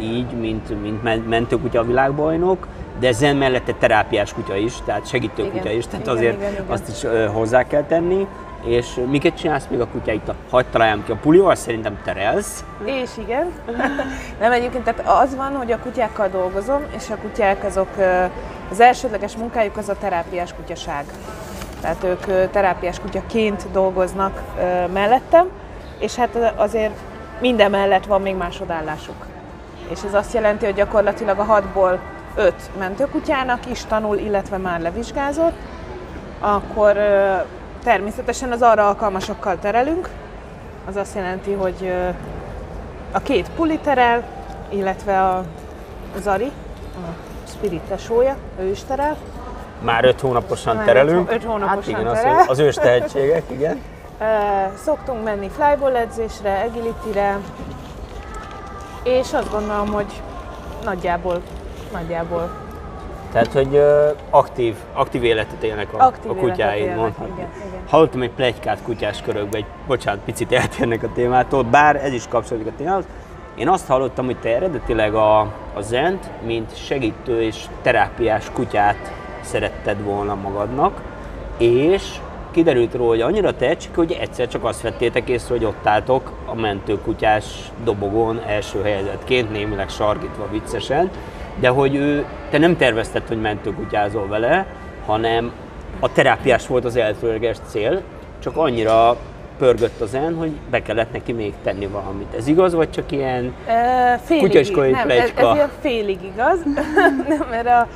így, 0.00 0.30
mint, 0.40 0.82
mint 0.82 1.28
mentőkutya 1.28 1.80
a 1.80 1.84
világbajnok, 1.84 2.66
de 3.00 3.12
zen 3.12 3.36
mellette 3.36 3.72
terápiás 3.72 4.32
kutya 4.32 4.56
is, 4.56 4.74
tehát 4.84 5.08
segítő 5.08 5.42
igen, 5.42 5.56
kutya 5.56 5.70
is, 5.70 5.86
tehát 5.86 6.00
igen, 6.00 6.16
azért 6.16 6.36
igen, 6.36 6.52
igen. 6.52 6.64
azt 6.68 6.88
is 6.88 7.10
hozzá 7.32 7.66
kell 7.66 7.82
tenni. 7.82 8.26
És 8.64 9.00
miket 9.06 9.36
csinálsz 9.36 9.66
még 9.70 9.80
a 9.80 9.86
kutyáit? 9.86 10.32
Hagyj 10.50 10.68
találjam 10.70 11.04
ki, 11.04 11.12
a 11.12 11.16
pulival 11.16 11.54
szerintem 11.54 11.98
terelsz. 12.04 12.64
És 12.84 13.10
igen. 13.18 13.52
Nem 14.40 14.52
egyébként, 14.52 14.84
tehát 14.84 15.22
az 15.22 15.36
van, 15.36 15.56
hogy 15.56 15.72
a 15.72 15.78
kutyákkal 15.78 16.28
dolgozom, 16.28 16.82
és 16.96 17.10
a 17.10 17.16
kutyák 17.16 17.64
azok, 17.64 17.88
az 18.70 18.80
elsődleges 18.80 19.36
munkájuk 19.36 19.76
az 19.76 19.88
a 19.88 19.96
terápiás 19.98 20.54
kutyaság. 20.54 21.04
Tehát 21.80 22.04
ők 22.04 22.50
terápiás 22.50 23.00
kutyaként 23.00 23.70
dolgoznak 23.72 24.42
mellettem, 24.92 25.46
és 25.98 26.14
hát 26.14 26.52
azért 26.56 26.94
minden 27.40 27.70
mellett 27.70 28.06
van 28.06 28.22
még 28.22 28.36
másodállásuk. 28.36 29.26
És 29.90 30.02
ez 30.06 30.14
azt 30.14 30.34
jelenti, 30.34 30.64
hogy 30.64 30.74
gyakorlatilag 30.74 31.38
a 31.38 31.44
hatból 31.44 31.98
öt 32.34 32.70
mentőkutyának 32.78 33.70
is 33.70 33.84
tanul, 33.84 34.16
illetve 34.16 34.56
már 34.56 34.80
levizsgázott, 34.80 35.56
akkor 36.40 36.96
Természetesen 37.86 38.52
az 38.52 38.62
arra 38.62 38.88
alkalmasokkal 38.88 39.58
terelünk, 39.58 40.08
az 40.86 40.96
azt 40.96 41.14
jelenti, 41.14 41.52
hogy 41.52 41.92
a 43.12 43.18
két 43.18 43.50
puli 43.56 43.78
terel, 43.78 44.24
illetve 44.68 45.22
a 45.22 45.44
Zari, 46.20 46.50
a 46.94 47.08
Spirit 47.48 47.80
tesója, 47.80 48.36
ő 48.60 48.70
is 48.70 48.84
terel. 48.84 49.16
Már 49.80 50.04
öt 50.04 50.20
hónaposan 50.20 50.76
Már 50.76 50.84
terelünk. 50.84 51.30
Öt 51.30 51.44
hónaposan 51.44 51.94
hát 51.94 52.02
igen, 52.02 52.14
terel. 52.14 52.38
Az, 52.38 52.48
az 52.48 52.58
ős 52.58 52.74
tehetségek, 52.74 53.42
igen. 53.50 53.82
Szoktunk 54.84 55.24
menni 55.24 55.48
flyball 55.48 55.96
edzésre, 55.96 56.60
agility-re, 56.68 57.38
és 59.02 59.32
azt 59.32 59.50
gondolom, 59.50 59.92
hogy 59.92 60.22
nagyjából, 60.84 61.42
nagyjából 61.92 62.50
tehát, 63.36 63.52
hogy 63.52 63.82
aktív, 64.30 64.74
aktív 64.92 65.24
életet 65.24 65.62
élnek 65.62 65.94
a, 65.94 66.04
aktív 66.04 66.30
a 66.30 66.34
kutyáid, 66.34 66.94
mondhatni. 66.96 67.46
Hallottam 67.88 68.22
egy 68.22 68.30
plegykát 68.30 68.82
kutyás 68.82 69.22
körökbe, 69.22 69.56
egy, 69.56 69.64
bocsánat, 69.86 70.20
picit 70.24 70.52
eltérnek 70.52 71.02
a 71.02 71.08
témától, 71.14 71.62
bár 71.62 71.96
ez 71.96 72.12
is 72.12 72.28
kapcsolódik 72.28 72.66
a 72.66 72.76
témához. 72.76 73.04
Én 73.54 73.68
azt 73.68 73.86
hallottam, 73.86 74.24
hogy 74.24 74.38
te 74.38 74.54
eredetileg 74.54 75.14
a, 75.14 75.40
a 75.74 75.80
zent, 75.80 76.30
mint 76.46 76.76
segítő 76.76 77.42
és 77.42 77.64
terápiás 77.82 78.50
kutyát 78.52 79.12
szeretted 79.40 80.02
volna 80.02 80.34
magadnak, 80.34 81.02
és 81.58 82.02
kiderült 82.50 82.94
róla, 82.94 83.08
hogy 83.08 83.20
annyira 83.20 83.56
tehetség, 83.56 83.90
hogy 83.94 84.16
egyszer 84.20 84.48
csak 84.48 84.64
azt 84.64 84.82
vettétek 84.82 85.28
észre, 85.28 85.54
hogy 85.54 85.64
ott 85.64 85.86
álltok 85.86 86.32
a 86.46 86.54
mentőkutyás 86.54 87.44
dobogón 87.84 88.40
első 88.46 88.82
helyezettként, 88.82 89.50
némileg 89.50 89.88
sarkítva 89.88 90.48
viccesen, 90.50 91.10
de 91.60 91.68
hogy 91.68 91.94
ő, 91.94 92.24
te 92.50 92.58
nem 92.58 92.76
tervezted, 92.76 93.28
hogy 93.28 93.40
mentőkutyázol 93.40 94.28
vele, 94.28 94.66
hanem 95.06 95.52
a 96.00 96.12
terápiás 96.12 96.66
volt 96.66 96.84
az 96.84 96.96
elsőleges 96.96 97.56
cél, 97.66 98.02
csak 98.38 98.56
annyira 98.56 99.16
pörgött 99.58 100.00
az 100.00 100.14
en, 100.14 100.34
hogy 100.34 100.50
be 100.70 100.82
kellett 100.82 101.12
neki 101.12 101.32
még 101.32 101.54
tenni 101.62 101.86
valamit. 101.86 102.34
Ez 102.36 102.46
igaz, 102.46 102.74
vagy 102.74 102.90
csak 102.90 103.12
ilyen 103.12 103.54
e, 103.66 104.20
kutyaskai 104.38 104.90
nem, 104.90 105.10
ez, 105.10 105.30
ez 105.36 105.54
ilyen 105.54 105.70
félig 105.80 106.18
igaz, 106.22 106.58
nem, 107.28 107.46
mert 107.50 107.66
a, 107.66 107.88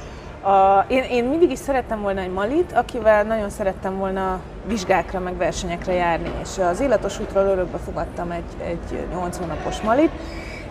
a, 0.49 0.85
én, 0.89 1.03
én 1.03 1.25
mindig 1.25 1.51
is 1.51 1.59
szerettem 1.59 2.01
volna 2.01 2.21
egy 2.21 2.33
malit, 2.33 2.73
akivel 2.73 3.23
nagyon 3.23 3.51
szerettem 3.51 3.97
volna 3.97 4.41
vizsgákra, 4.67 5.19
meg 5.19 5.37
versenyekre 5.37 5.93
járni, 5.93 6.31
és 6.43 6.49
az 6.71 6.81
Illatos 6.81 7.21
útról 7.21 7.45
örökbe 7.45 7.79
fogadtam 7.79 8.31
egy, 8.31 8.67
egy 8.67 9.07
8 9.13 9.37
hónapos 9.39 9.81
malit, 9.81 10.11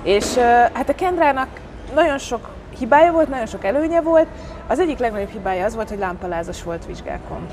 és 0.03 0.35
hát 0.73 0.89
a 0.89 0.95
Kendrának 0.95 1.47
nagyon 1.95 2.17
sok 2.17 2.49
hibája 2.79 3.11
volt, 3.11 3.29
nagyon 3.29 3.45
sok 3.45 3.65
előnye 3.65 4.01
volt. 4.01 4.27
Az 4.67 4.79
egyik 4.79 4.97
legnagyobb 4.97 5.29
hibája 5.29 5.65
az 5.65 5.75
volt, 5.75 5.89
hogy 5.89 5.99
lámpalázas 5.99 6.63
volt 6.63 6.85
vizsgákon. 6.85 7.47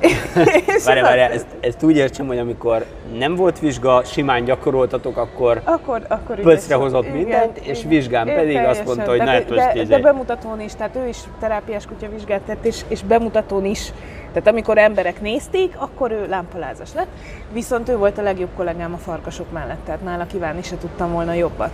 Várj, 0.84 1.00
várj, 1.00 1.20
ezt, 1.20 1.46
ezt 1.60 1.82
úgy 1.82 1.96
értsem, 1.96 2.26
hogy 2.26 2.38
amikor 2.38 2.84
nem 3.18 3.34
volt 3.34 3.58
vizsga, 3.58 4.02
simán 4.04 4.44
gyakoroltatok, 4.44 5.16
akkor, 5.16 5.60
akkor, 5.64 6.02
akkor 6.08 6.40
pöcre 6.40 6.74
hozott 6.74 7.12
mindent, 7.12 7.58
és 7.58 7.84
vizsgán 7.88 8.26
pedig 8.26 8.56
azt 8.56 8.84
mondta, 8.84 9.10
hogy 9.10 9.18
ne 9.18 9.40
de, 9.40 9.84
de 9.84 9.98
bemutatón 9.98 10.60
is, 10.60 10.74
tehát 10.74 10.96
ő 10.96 11.08
is 11.08 11.18
terápiás 11.40 11.86
kutya 11.86 12.08
vizsgát 12.08 12.40
tett, 12.40 12.64
és, 12.64 12.80
és 12.88 13.02
bemutatón 13.02 13.64
is. 13.64 13.92
Tehát 14.32 14.48
amikor 14.48 14.78
emberek 14.78 15.20
nézték, 15.20 15.74
akkor 15.76 16.10
ő 16.10 16.26
lámpalázas 16.28 16.94
lett. 16.94 17.08
Viszont 17.52 17.88
ő 17.88 17.96
volt 17.96 18.18
a 18.18 18.22
legjobb 18.22 18.50
kollégám 18.56 18.92
a 18.92 18.96
farkasok 18.96 19.52
mellett, 19.52 19.84
tehát 19.84 20.02
nála 20.02 20.26
kívánni 20.26 20.62
se 20.62 20.78
tudtam 20.78 21.12
volna 21.12 21.32
jobbat. 21.32 21.70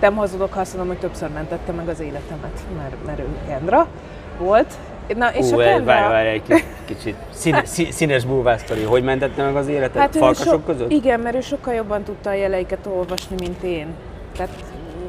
Nem 0.00 0.14
hazudok, 0.16 0.52
ha 0.52 0.60
azt 0.60 0.76
mondom, 0.76 0.94
hogy 0.94 1.02
többször 1.02 1.28
mentette 1.28 1.72
meg 1.72 1.88
az 1.88 2.00
életemet, 2.00 2.60
mert, 2.76 2.94
mert 3.06 3.18
ő 3.18 3.26
Kendra 3.46 3.86
volt, 4.38 4.74
Na, 5.16 5.28
és 5.34 5.50
Hú, 5.50 5.60
a 5.60 5.62
Kendra... 5.62 5.84
várj, 5.84 6.12
várj, 6.12 6.28
egy 6.28 6.64
kicsit 6.84 7.16
színe, 7.40 7.62
színes 7.90 8.24
búvásztori. 8.24 8.82
Hogy 8.82 9.02
mentette 9.02 9.44
meg 9.44 9.56
az 9.56 9.68
életet? 9.68 10.00
Hát 10.02 10.16
Farkasok 10.16 10.52
so, 10.52 10.60
között? 10.60 10.90
Igen, 10.90 11.20
mert 11.20 11.36
ő 11.36 11.40
sokkal 11.40 11.74
jobban 11.74 12.02
tudta 12.02 12.30
a 12.30 12.32
jeleiket 12.32 12.86
olvasni, 12.86 13.36
mint 13.38 13.62
én. 13.62 13.86
Tehát 14.36 14.50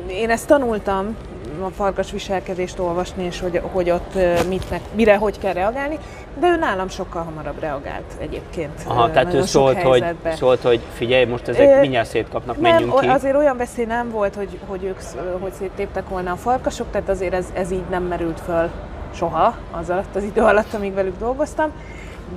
én 0.07 0.29
ezt 0.29 0.47
tanultam, 0.47 1.15
a 1.63 1.69
farkas 1.69 2.11
viselkedést 2.11 2.79
olvasni, 2.79 3.23
és 3.23 3.39
hogy, 3.39 3.61
hogy 3.71 3.89
ott 3.89 4.13
mit, 4.47 4.69
meg, 4.69 4.81
mire, 4.95 5.15
hogy 5.15 5.39
kell 5.39 5.53
reagálni, 5.53 5.97
de 6.39 6.47
ő 6.47 6.55
nálam 6.55 6.89
sokkal 6.89 7.23
hamarabb 7.23 7.59
reagált 7.59 8.13
egyébként. 8.19 8.81
Aha, 8.85 9.11
tehát 9.11 9.33
ő 9.33 9.41
szólt 9.41 9.81
hogy, 9.81 10.05
szólt, 10.35 10.61
hogy 10.61 10.81
figyelj, 10.93 11.25
most 11.25 11.47
ezek 11.47 11.75
ö, 11.75 11.79
mindjárt 11.79 12.09
szétkapnak, 12.09 12.59
nem, 12.59 12.71
menjünk 12.71 12.99
ki. 12.99 13.07
azért 13.07 13.35
olyan 13.35 13.57
veszély 13.57 13.85
nem 13.85 14.09
volt, 14.09 14.35
hogy, 14.35 14.59
hogy 14.67 14.83
ők 14.83 14.99
hogy 15.39 15.53
széttéptek 15.53 16.09
volna 16.09 16.31
a 16.31 16.35
farkasok, 16.35 16.91
tehát 16.91 17.09
azért 17.09 17.33
ez, 17.33 17.45
ez 17.53 17.71
így 17.71 17.85
nem 17.89 18.03
merült 18.03 18.39
föl 18.39 18.69
soha 19.13 19.55
az 19.71 19.89
alatt 19.89 20.15
az 20.15 20.23
idő 20.23 20.41
alatt, 20.41 20.73
amíg 20.73 20.93
velük 20.93 21.17
dolgoztam. 21.17 21.71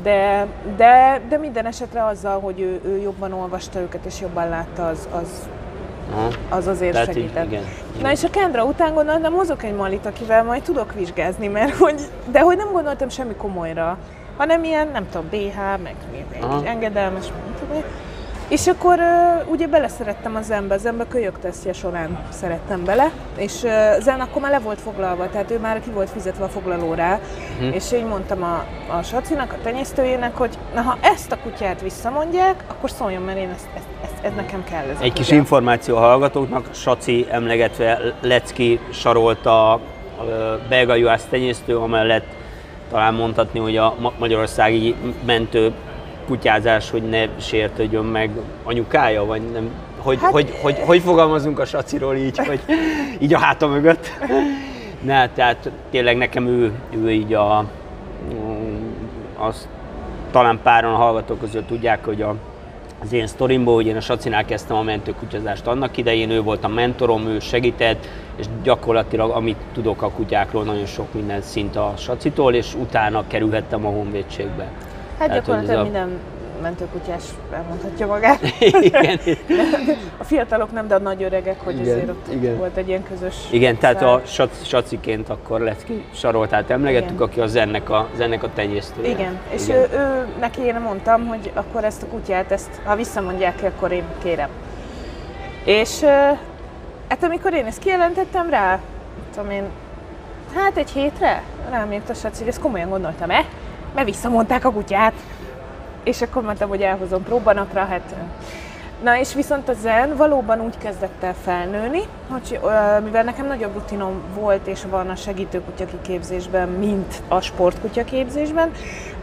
De, 0.02 0.46
de, 0.76 1.20
de 1.28 1.36
minden 1.36 1.66
esetre 1.66 2.04
azzal, 2.04 2.40
hogy 2.40 2.60
ő, 2.60 2.80
ő 2.84 2.98
jobban 2.98 3.32
olvasta 3.32 3.80
őket 3.80 4.04
és 4.04 4.20
jobban 4.20 4.48
látta, 4.48 4.86
az, 4.86 5.08
az, 5.12 5.48
az 6.48 6.66
azért 6.66 6.92
Tehát 6.92 7.06
segített. 7.06 7.44
Így, 7.44 7.52
igen. 7.52 7.64
Na 8.02 8.10
és 8.10 8.24
a 8.24 8.30
Kendra 8.30 8.64
után 8.64 8.94
gondoltam, 8.94 9.32
hozok 9.32 9.62
egy 9.62 9.74
malit, 9.74 10.06
akivel 10.06 10.44
majd 10.44 10.62
tudok 10.62 10.94
vizsgázni, 10.94 11.46
mert 11.46 11.74
hogy, 11.74 12.00
de 12.30 12.40
hogy 12.40 12.56
nem 12.56 12.72
gondoltam 12.72 13.08
semmi 13.08 13.34
komolyra, 13.34 13.98
hanem 14.36 14.64
ilyen, 14.64 14.88
nem 14.92 15.08
tudom, 15.10 15.28
BH, 15.30 15.56
meg 15.82 15.94
még 16.12 16.24
engedelmes, 16.64 17.26
nem 17.26 17.54
tudom, 17.58 17.82
és 18.52 18.66
akkor 18.66 18.98
uh, 18.98 19.50
ugye 19.50 19.66
beleszerettem 19.66 20.36
a 20.36 20.42
zenbe, 20.42 20.74
a 20.74 20.78
zenbe 20.78 21.06
kölyök 21.08 21.38
tesztje 21.38 21.72
során 21.72 22.18
szerettem 22.28 22.84
bele, 22.84 23.10
és 23.36 23.62
uh, 23.62 23.70
zen 24.00 24.20
akkor 24.20 24.42
már 24.42 24.50
le 24.50 24.58
volt 24.58 24.80
foglalva, 24.80 25.30
tehát 25.30 25.50
ő 25.50 25.58
már 25.58 25.80
ki 25.80 25.90
volt 25.90 26.10
fizetve 26.10 26.44
a 26.44 26.48
foglalóra, 26.48 27.20
uh-huh. 27.54 27.74
és 27.74 27.92
én 27.92 28.06
mondtam 28.06 28.42
a, 28.42 28.64
a 28.98 29.02
Sacinak, 29.02 29.52
a 29.52 29.62
tenyésztőjének, 29.62 30.36
hogy 30.36 30.58
na 30.74 30.80
ha 30.80 30.98
ezt 31.00 31.32
a 31.32 31.38
kutyát 31.38 31.80
visszamondják, 31.80 32.64
akkor 32.68 32.90
szóljon, 32.90 33.22
mert 33.22 33.38
én 33.38 33.50
ezt, 33.50 33.68
ezt, 33.76 33.86
ezt, 34.02 34.11
ez 34.22 34.32
nekem 34.36 34.64
kell. 34.64 34.88
Ez 34.88 35.00
Egy 35.00 35.12
kis 35.12 35.30
információ 35.30 35.96
a 35.96 36.00
hallgatóknak, 36.00 36.68
Saci 36.72 37.26
emlegetve 37.30 38.14
Lecki 38.20 38.80
sarolta 38.90 39.72
a 39.72 39.80
belga 40.68 40.94
juhász 40.94 41.24
tenyésztő, 41.30 41.76
amellett 41.76 42.26
talán 42.90 43.14
mondhatni, 43.14 43.58
hogy 43.58 43.76
a 43.76 43.94
magyarországi 44.18 44.94
mentő 45.24 45.72
kutyázás, 46.26 46.90
hogy 46.90 47.02
ne 47.02 47.26
sértődjön 47.40 48.04
meg 48.04 48.30
anyukája, 48.64 49.24
vagy 49.24 49.42
nem, 49.52 49.70
hogy, 49.98 50.18
hát, 50.20 50.32
hogy, 50.32 50.50
hogy, 50.50 50.60
hogy, 50.62 50.86
hogy 50.86 51.00
fogalmazunk 51.00 51.58
a 51.58 51.64
saciról 51.64 52.16
így, 52.16 52.38
hogy 52.38 52.60
így 53.24 53.34
a 53.34 53.38
háta 53.38 53.66
mögött. 53.66 54.12
Ne, 55.02 55.28
tehát 55.28 55.70
tényleg 55.90 56.16
nekem 56.16 56.46
ő, 56.46 56.72
ő 56.90 57.10
így 57.10 57.34
a, 57.34 57.64
az, 59.38 59.68
talán 60.30 60.60
páran 60.62 60.94
a 60.94 60.96
hallgatók 60.96 61.40
között 61.40 61.66
tudják, 61.66 62.04
hogy 62.04 62.22
a, 62.22 62.34
az 63.02 63.12
én 63.12 63.26
sztorimból, 63.26 63.74
hogy 63.74 63.86
én 63.86 63.96
a 63.96 64.00
Sacinál 64.00 64.44
kezdtem 64.44 64.76
a 64.76 64.82
mentőkutyazást 64.82 65.66
annak 65.66 65.96
idején, 65.96 66.30
ő 66.30 66.42
volt 66.42 66.64
a 66.64 66.68
mentorom, 66.68 67.26
ő 67.26 67.38
segített, 67.38 68.06
és 68.36 68.46
gyakorlatilag 68.62 69.30
amit 69.30 69.56
tudok 69.72 70.02
a 70.02 70.10
kutyákról, 70.10 70.64
nagyon 70.64 70.86
sok 70.86 71.12
minden 71.14 71.42
szint 71.42 71.76
a 71.76 71.92
Sacitól, 71.96 72.54
és 72.54 72.74
utána 72.74 73.24
kerülhettem 73.26 73.86
a 73.86 73.88
honvédségbe. 73.88 74.62
Hát 75.18 75.28
Tehát, 75.28 75.44
gyakorlatilag 75.44 75.80
a... 75.80 75.82
minden 75.82 76.18
mentőkutyás 76.62 77.22
elmondhatja 77.52 78.06
magát. 78.06 78.40
igen. 78.80 79.20
a 80.22 80.24
fiatalok 80.24 80.72
nem, 80.72 80.86
de 80.86 80.94
a 80.94 80.98
nagy 80.98 81.22
öregek, 81.22 81.60
hogy 81.60 81.74
igen, 81.74 81.94
azért 81.94 82.08
ott 82.08 82.32
igen. 82.32 82.56
volt 82.56 82.76
egy 82.76 82.88
ilyen 82.88 83.02
közös 83.02 83.34
Igen, 83.50 83.78
szár. 83.80 83.94
tehát 83.94 84.14
a 84.14 84.26
sac, 84.26 84.66
saciként 84.66 85.28
akkor 85.28 85.60
lett 85.60 85.84
ki 85.84 86.04
Saroltát 86.14 86.70
emlegettük, 86.70 87.10
igen. 87.10 87.26
aki 87.26 87.40
az 87.40 87.54
ennek 87.54 87.90
a, 87.90 88.08
az 88.14 88.20
ennek 88.20 88.42
a 88.42 88.50
tenyésztője. 88.54 89.08
Igen, 89.08 89.38
és 89.50 89.62
igen. 89.64 89.76
Ő, 89.76 89.88
ő, 89.92 90.26
neki 90.40 90.60
én 90.60 90.80
mondtam, 90.80 91.26
hogy 91.26 91.50
akkor 91.54 91.84
ezt 91.84 92.02
a 92.02 92.06
kutyát, 92.06 92.52
ezt, 92.52 92.80
ha 92.84 92.96
visszamondják 92.96 93.56
ki, 93.56 93.66
akkor 93.66 93.92
én 93.92 94.04
kérem. 94.22 94.48
És 95.64 96.00
hát 97.08 97.22
amikor 97.22 97.54
én 97.54 97.64
ezt 97.64 97.78
kijelentettem 97.78 98.50
rá, 98.50 98.78
tudom 99.34 99.50
én, 99.50 99.64
hát 100.54 100.76
egy 100.76 100.90
hétre 100.90 101.42
rám 101.70 101.92
írt 101.92 102.10
a 102.10 102.14
saci, 102.14 102.38
hogy 102.38 102.48
ezt 102.48 102.60
komolyan 102.60 102.88
gondoltam-e? 102.88 103.44
mert 103.94 104.06
visszamondták 104.06 104.64
a 104.64 104.72
kutyát. 104.72 105.12
És 106.04 106.22
akkor 106.22 106.42
mondtam, 106.42 106.68
hogy 106.68 106.82
elhozom 106.82 107.22
próbanapra, 107.22 107.84
hát 107.84 108.14
Na 109.02 109.18
és 109.18 109.34
viszont 109.34 109.68
a 109.68 109.72
zen 109.72 110.16
valóban 110.16 110.60
úgy 110.60 110.78
kezdett 110.78 111.22
el 111.22 111.34
felnőni, 111.34 112.02
hogy 112.30 112.60
mivel 113.04 113.22
nekem 113.22 113.46
nagyobb 113.46 113.74
rutinom 113.74 114.22
volt 114.34 114.66
és 114.66 114.82
van 114.90 115.08
a 115.08 115.14
segítőkutya 115.14 115.84
kiképzésben, 115.84 116.68
mint 116.68 117.22
a 117.28 117.40
sportkutya 117.40 118.04
képzésben, 118.04 118.70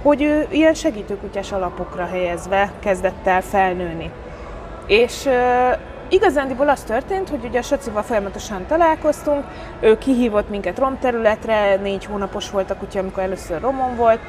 hogy 0.01 0.21
ő 0.21 0.47
ilyen 0.49 0.73
segítőkutyás 0.73 1.51
alapokra 1.51 2.05
helyezve 2.05 2.71
kezdett 2.79 3.27
el 3.27 3.41
felnőni. 3.41 4.11
És 4.87 5.29
igazándiból 6.09 6.69
az 6.69 6.81
történt, 6.83 7.29
hogy 7.29 7.43
ugye 7.43 7.59
a 7.59 7.61
Sacival 7.61 8.03
folyamatosan 8.03 8.65
találkoztunk, 8.67 9.43
ő 9.79 9.97
kihívott 9.97 10.49
minket 10.49 10.79
romterületre, 10.79 11.75
négy 11.75 12.05
hónapos 12.05 12.49
volt 12.49 12.69
a 12.71 12.75
kutya, 12.75 12.99
amikor 12.99 13.23
először 13.23 13.61
romon 13.61 13.95
volt, 13.95 14.19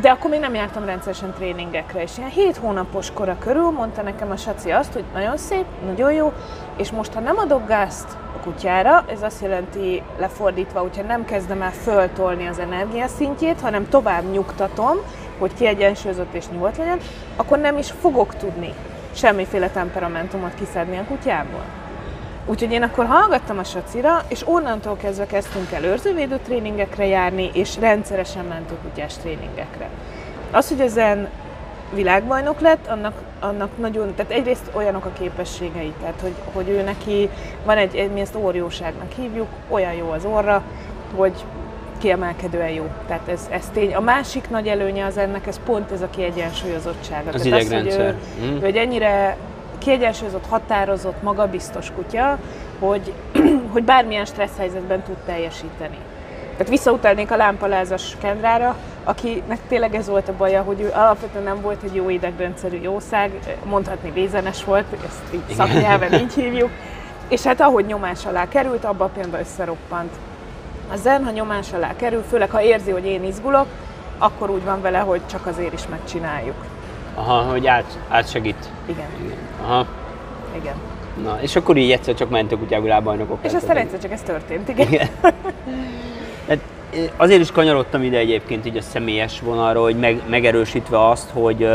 de 0.00 0.10
akkor 0.10 0.30
még 0.30 0.40
nem 0.40 0.54
jártam 0.54 0.84
rendszeresen 0.84 1.32
tréningekre, 1.32 2.02
és 2.02 2.18
ilyen 2.18 2.30
7 2.30 2.56
hónapos 2.56 3.10
kora 3.12 3.36
körül 3.38 3.70
mondta 3.70 4.02
nekem 4.02 4.30
a 4.30 4.36
Saci 4.36 4.70
azt, 4.70 4.92
hogy 4.92 5.04
nagyon 5.12 5.36
szép, 5.36 5.64
nagyon 5.86 6.12
jó, 6.12 6.32
és 6.76 6.90
most 6.90 7.12
ha 7.12 7.20
nem 7.20 7.38
adok 7.38 7.66
gázt 7.66 8.08
a 8.36 8.42
kutyára, 8.42 9.04
ez 9.08 9.22
azt 9.22 9.42
jelenti 9.42 10.02
lefordítva, 10.18 10.80
hogyha 10.80 11.02
nem 11.02 11.24
kezdem 11.24 11.62
el 11.62 11.72
föltolni 11.72 12.46
az 12.46 12.58
energiaszintjét, 12.58 13.60
hanem 13.60 13.88
tovább 13.88 14.32
nyugtatom, 14.32 14.96
hogy 15.38 15.54
kiegyensúlyozott 15.54 16.34
és 16.34 16.48
nyugodt 16.48 16.76
legyen, 16.76 16.98
akkor 17.36 17.58
nem 17.58 17.78
is 17.78 17.90
fogok 18.00 18.36
tudni 18.36 18.72
semmiféle 19.12 19.68
temperamentumot 19.68 20.54
kiszedni 20.54 20.98
a 20.98 21.04
kutyából. 21.04 21.64
Úgyhogy 22.46 22.72
én 22.72 22.82
akkor 22.82 23.06
hallgattam 23.06 23.58
a 23.58 23.64
sacira, 23.64 24.22
és 24.28 24.42
onnantól 24.46 24.96
kezdve 24.96 25.26
kezdtünk 25.26 25.72
el 25.72 25.84
őrzővédő 25.84 26.38
tréningekre 26.44 27.06
járni, 27.06 27.50
és 27.52 27.78
rendszeresen 27.78 28.44
mentőkutyás 28.44 29.16
tréningekre. 29.16 29.88
Az, 30.50 30.68
hogy 30.68 30.80
ezen 30.80 31.28
világbajnok 31.94 32.60
lett, 32.60 32.86
annak, 32.86 33.14
annak 33.40 33.78
nagyon, 33.78 34.14
tehát 34.14 34.32
egyrészt 34.32 34.70
olyanok 34.72 35.04
a 35.04 35.12
képességei, 35.18 35.92
tehát 36.00 36.20
hogy, 36.20 36.34
hogy 36.52 36.68
ő 36.68 36.82
neki 36.82 37.28
van 37.64 37.76
egy, 37.76 38.10
mi 38.12 38.20
ezt 38.20 38.36
órióságnak 38.36 39.12
hívjuk, 39.12 39.48
olyan 39.68 39.92
jó 39.92 40.10
az 40.10 40.24
orra, 40.24 40.62
hogy 41.14 41.44
kiemelkedően 41.98 42.70
jó. 42.70 42.86
Tehát 43.06 43.28
ez, 43.28 43.48
ez 43.50 43.70
tény. 43.72 43.94
A 43.94 44.00
másik 44.00 44.50
nagy 44.50 44.66
előnye 44.66 45.04
az 45.04 45.16
ennek, 45.16 45.46
ez 45.46 45.60
pont 45.64 45.90
ez 45.90 46.02
a 46.02 46.10
kiegyensúlyozottsága. 46.10 47.30
Az 47.32 47.44
idegrendszer. 47.44 48.06
Az, 48.06 48.14
hogy 48.38 48.48
ő, 48.48 48.52
mm. 48.52 48.62
ő 48.62 48.64
egy 48.64 48.76
ennyire 48.76 49.36
kiegyensúlyozott, 49.84 50.46
határozott, 50.46 51.22
magabiztos 51.22 51.90
kutya, 51.96 52.38
hogy, 52.78 53.12
hogy 53.72 53.82
bármilyen 53.84 54.24
stressz 54.24 54.56
helyzetben 54.58 55.02
tud 55.02 55.16
teljesíteni. 55.26 55.96
Tehát 56.50 56.68
visszautalnék 56.68 57.30
a 57.30 57.36
lámpalázas 57.36 58.16
kendrára, 58.20 58.76
akinek 59.04 59.58
tényleg 59.68 59.94
ez 59.94 60.08
volt 60.08 60.28
a 60.28 60.36
baja, 60.36 60.62
hogy 60.62 60.80
ő 60.80 60.90
alapvetően 60.94 61.44
nem 61.44 61.60
volt 61.60 61.82
egy 61.82 61.94
jó 61.94 62.08
idegrendszerű 62.08 62.80
jószág, 62.80 63.30
mondhatni 63.64 64.10
vézenes 64.10 64.64
volt, 64.64 64.84
ezt 65.06 65.34
így 65.34 65.54
szaknyelven 65.56 66.12
így 66.12 66.32
hívjuk, 66.42 66.70
és 67.28 67.42
hát 67.42 67.60
ahogy 67.60 67.86
nyomás 67.86 68.26
alá 68.26 68.48
került, 68.48 68.84
abban 68.84 69.06
a 69.06 69.10
pillanatban 69.10 69.40
összeroppant. 69.40 70.12
A 70.92 70.96
zen, 70.96 71.24
ha 71.24 71.30
nyomás 71.30 71.72
alá 71.72 71.96
kerül, 71.96 72.22
főleg 72.28 72.50
ha 72.50 72.62
érzi, 72.62 72.90
hogy 72.90 73.06
én 73.06 73.24
izgulok, 73.24 73.66
akkor 74.18 74.50
úgy 74.50 74.64
van 74.64 74.80
vele, 74.80 74.98
hogy 74.98 75.20
csak 75.26 75.46
azért 75.46 75.72
is 75.72 75.86
megcsináljuk. 75.88 76.56
Aha, 77.14 77.42
hogy 77.50 77.66
át, 77.66 77.98
átsegít. 78.08 78.68
Igen. 78.86 79.06
Igen. 79.24 79.36
Aha. 79.62 79.86
Igen. 80.56 80.74
Na, 81.22 81.38
és 81.40 81.56
akkor 81.56 81.76
így 81.76 81.90
egyszer 81.90 82.14
csak 82.14 82.30
mentek 82.30 82.58
kutyák 82.58 82.82
világbajnokok. 82.82 83.38
És 83.42 83.52
aztán 83.52 83.76
egyszer 83.76 83.98
csak 83.98 84.12
ez 84.12 84.22
történt, 84.22 84.68
igen. 84.68 84.92
igen. 84.92 85.08
Hát, 86.48 86.58
azért 87.16 87.40
is 87.40 87.50
kanyarodtam 87.50 88.02
ide 88.02 88.18
egyébként 88.18 88.66
így 88.66 88.76
a 88.76 88.80
személyes 88.80 89.40
vonalra, 89.40 89.80
hogy 89.80 89.98
meg, 89.98 90.22
megerősítve 90.28 91.08
azt, 91.08 91.30
hogy, 91.30 91.68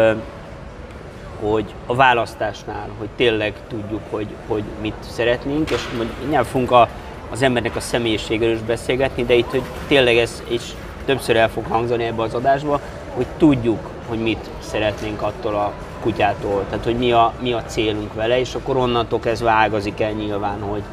hogy 1.42 1.66
a 1.86 1.96
választásnál, 1.96 2.88
hogy 2.98 3.08
tényleg 3.16 3.54
tudjuk, 3.68 4.02
hogy, 4.10 4.28
hogy 4.48 4.64
mit 4.82 4.94
szeretnénk, 5.00 5.70
és 5.70 5.82
mondjuk 5.98 6.44
fogunk 6.44 6.72
a 6.72 6.88
az 7.30 7.42
embernek 7.42 7.76
a 7.76 7.80
személyiségéről 7.80 8.54
is 8.54 8.62
beszélgetni, 8.62 9.26
de 9.26 9.34
itt, 9.34 9.50
hogy 9.50 9.62
tényleg 9.88 10.18
ez 10.18 10.44
is 10.48 10.62
többször 11.06 11.36
el 11.36 11.50
fog 11.50 11.66
hangzani 11.66 12.04
ebbe 12.04 12.22
az 12.22 12.34
adásba, 12.34 12.80
hogy 13.16 13.26
tudjuk, 13.38 13.90
hogy 14.10 14.20
mit 14.20 14.50
szeretnénk 14.60 15.22
attól 15.22 15.56
a 15.56 15.74
kutyától, 16.02 16.66
tehát 16.70 16.86
hogy 16.86 16.98
mi 16.98 17.12
a, 17.12 17.34
mi 17.40 17.54
a 17.54 17.64
célunk 17.64 18.14
vele, 18.14 18.40
és 18.40 18.56
akkor 18.56 18.78
onnantól 18.78 19.20
kezdve 19.20 19.50
ágazik 19.50 20.00
el 20.00 20.12
nyilván, 20.12 20.62
hogy, 20.62 20.84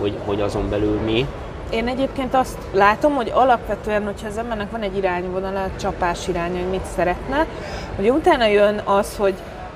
hogy, 0.00 0.18
hogy 0.24 0.40
azon 0.40 0.68
belül 0.68 1.00
mi. 1.00 1.26
Én 1.70 1.88
egyébként 1.88 2.34
azt 2.34 2.58
látom, 2.72 3.14
hogy 3.14 3.30
alapvetően, 3.34 4.04
hogyha 4.04 4.26
az 4.28 4.38
embernek 4.38 4.70
van 4.70 4.82
egy 4.82 4.96
irányvonala, 4.96 5.62
a 5.62 5.70
csapás 5.80 6.28
iránya, 6.28 6.58
hogy 6.58 6.70
mit 6.70 6.84
szeretne, 6.96 7.46
hogy 7.96 8.10
utána 8.10 8.46
jön 8.46 8.80
az, 8.84 9.16
hogy 9.16 9.34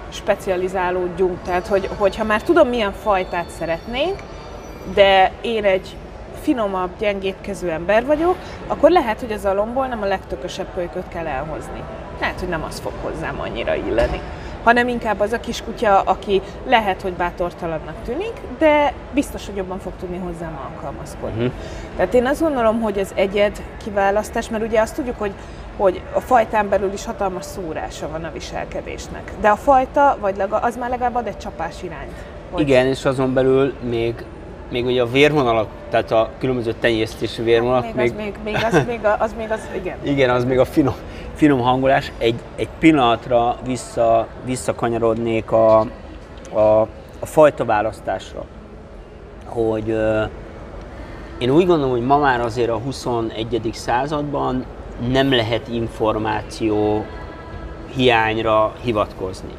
specializálódjunk. 0.08 1.42
Tehát, 1.44 1.66
hogy, 1.66 1.88
hogyha 1.98 2.24
már 2.24 2.42
tudom, 2.42 2.68
milyen 2.68 2.92
fajtát 2.92 3.48
szeretnénk, 3.58 4.16
de 4.94 5.32
én 5.40 5.64
egy 5.64 5.96
finomabb, 6.42 6.90
gyengébbkezű 6.98 7.68
ember 7.68 8.06
vagyok, 8.06 8.36
akkor 8.66 8.90
lehet, 8.90 9.20
hogy 9.20 9.32
az 9.32 9.44
alomból 9.44 9.86
nem 9.86 10.02
a 10.02 10.06
legtökösebb 10.06 10.66
kölyköt 10.74 11.08
kell 11.08 11.26
elhozni. 11.26 11.82
Lehet, 12.20 12.40
hogy 12.40 12.48
nem 12.48 12.64
az 12.64 12.80
fog 12.80 12.92
hozzám 13.02 13.40
annyira 13.40 13.74
illeni 13.74 14.20
hanem 14.62 14.88
inkább 14.88 15.20
az 15.20 15.32
a 15.32 15.40
kiskutya, 15.40 16.00
aki 16.00 16.40
lehet, 16.66 17.02
hogy 17.02 17.12
bátortalannak 17.12 17.94
tűnik, 18.04 18.32
de 18.58 18.92
biztos, 19.14 19.46
hogy 19.46 19.56
jobban 19.56 19.78
fog 19.78 19.92
tudni 20.00 20.18
hozzám 20.18 20.58
alkalmazkodni. 20.70 21.44
Uh-huh. 21.44 21.60
Tehát 21.96 22.14
én 22.14 22.26
azt 22.26 22.40
gondolom, 22.40 22.80
hogy 22.80 22.98
az 22.98 23.12
egyed 23.14 23.62
kiválasztás, 23.84 24.48
mert 24.48 24.64
ugye 24.64 24.80
azt 24.80 24.94
tudjuk, 24.94 25.18
hogy 25.18 25.32
hogy 25.76 26.02
a 26.12 26.20
fajtán 26.20 26.68
belül 26.68 26.92
is 26.92 27.04
hatalmas 27.04 27.44
szórása 27.44 28.08
van 28.08 28.24
a 28.24 28.32
viselkedésnek. 28.32 29.32
De 29.40 29.48
a 29.48 29.56
fajta, 29.56 30.16
vagy 30.20 30.36
legalább, 30.36 30.62
az 30.62 30.76
már 30.76 30.90
legalább 30.90 31.14
ad 31.14 31.26
egy 31.26 31.38
csapás 31.38 31.82
irányt. 31.82 32.12
Hogy... 32.50 32.60
Igen, 32.60 32.86
és 32.86 33.04
azon 33.04 33.34
belül 33.34 33.74
még 33.80 34.24
még 34.72 34.84
ugye 34.86 35.02
a 35.02 35.06
vérvonalak, 35.06 35.68
tehát 35.90 36.10
a 36.10 36.30
különböző 36.38 36.74
tenyésztési 36.80 37.42
vérvonalak. 37.42 37.94
Még, 37.94 37.94
még, 37.94 38.04
az, 38.04 38.12
még, 38.16 38.34
még, 38.44 38.56
az, 38.64 38.84
még, 38.86 39.00
az, 39.18 39.34
még 39.38 39.50
az, 39.50 39.60
igen. 39.74 39.96
Igen, 40.12 40.30
az 40.30 40.44
még 40.44 40.58
a 40.58 40.64
finom, 40.64 40.94
finom 41.34 41.60
hangolás. 41.60 42.12
Egy, 42.18 42.40
egy 42.56 42.68
pillanatra 42.78 43.56
vissza, 43.64 44.26
visszakanyarodnék 44.44 45.50
a, 45.50 45.78
a, 46.52 46.80
a 47.18 47.26
fajta 47.26 47.64
választásra. 47.64 48.44
Hogy 49.44 49.96
én 51.38 51.50
úgy 51.50 51.66
gondolom, 51.66 51.90
hogy 51.90 52.06
ma 52.06 52.18
már 52.18 52.40
azért 52.40 52.70
a 52.70 52.78
21. 52.78 53.70
században 53.72 54.64
nem 55.10 55.32
lehet 55.32 55.68
információ 55.68 57.04
hiányra 57.94 58.72
hivatkozni. 58.82 59.52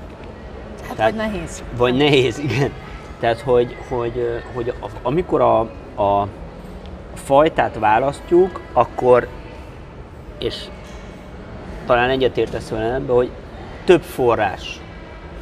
Hát 0.88 0.96
Tehát, 0.96 1.12
vagy 1.12 1.32
nehéz. 1.32 1.64
Vagy 1.78 1.96
nehéz, 1.96 2.40
igen. 2.40 2.72
Tehát, 3.24 3.42
hogy, 3.42 3.76
hogy, 3.90 4.42
hogy 4.54 4.74
amikor 5.02 5.42
a, 5.42 5.60
a 6.04 6.28
fajtát 7.14 7.80
választjuk, 7.80 8.62
akkor, 8.74 9.28
és 10.40 10.56
talán 11.86 12.10
egyetértesz 12.10 12.70
velem 12.70 12.94
ebbe, 12.94 13.14
hogy 13.14 13.30
több 13.86 14.02
forrás, 14.02 14.82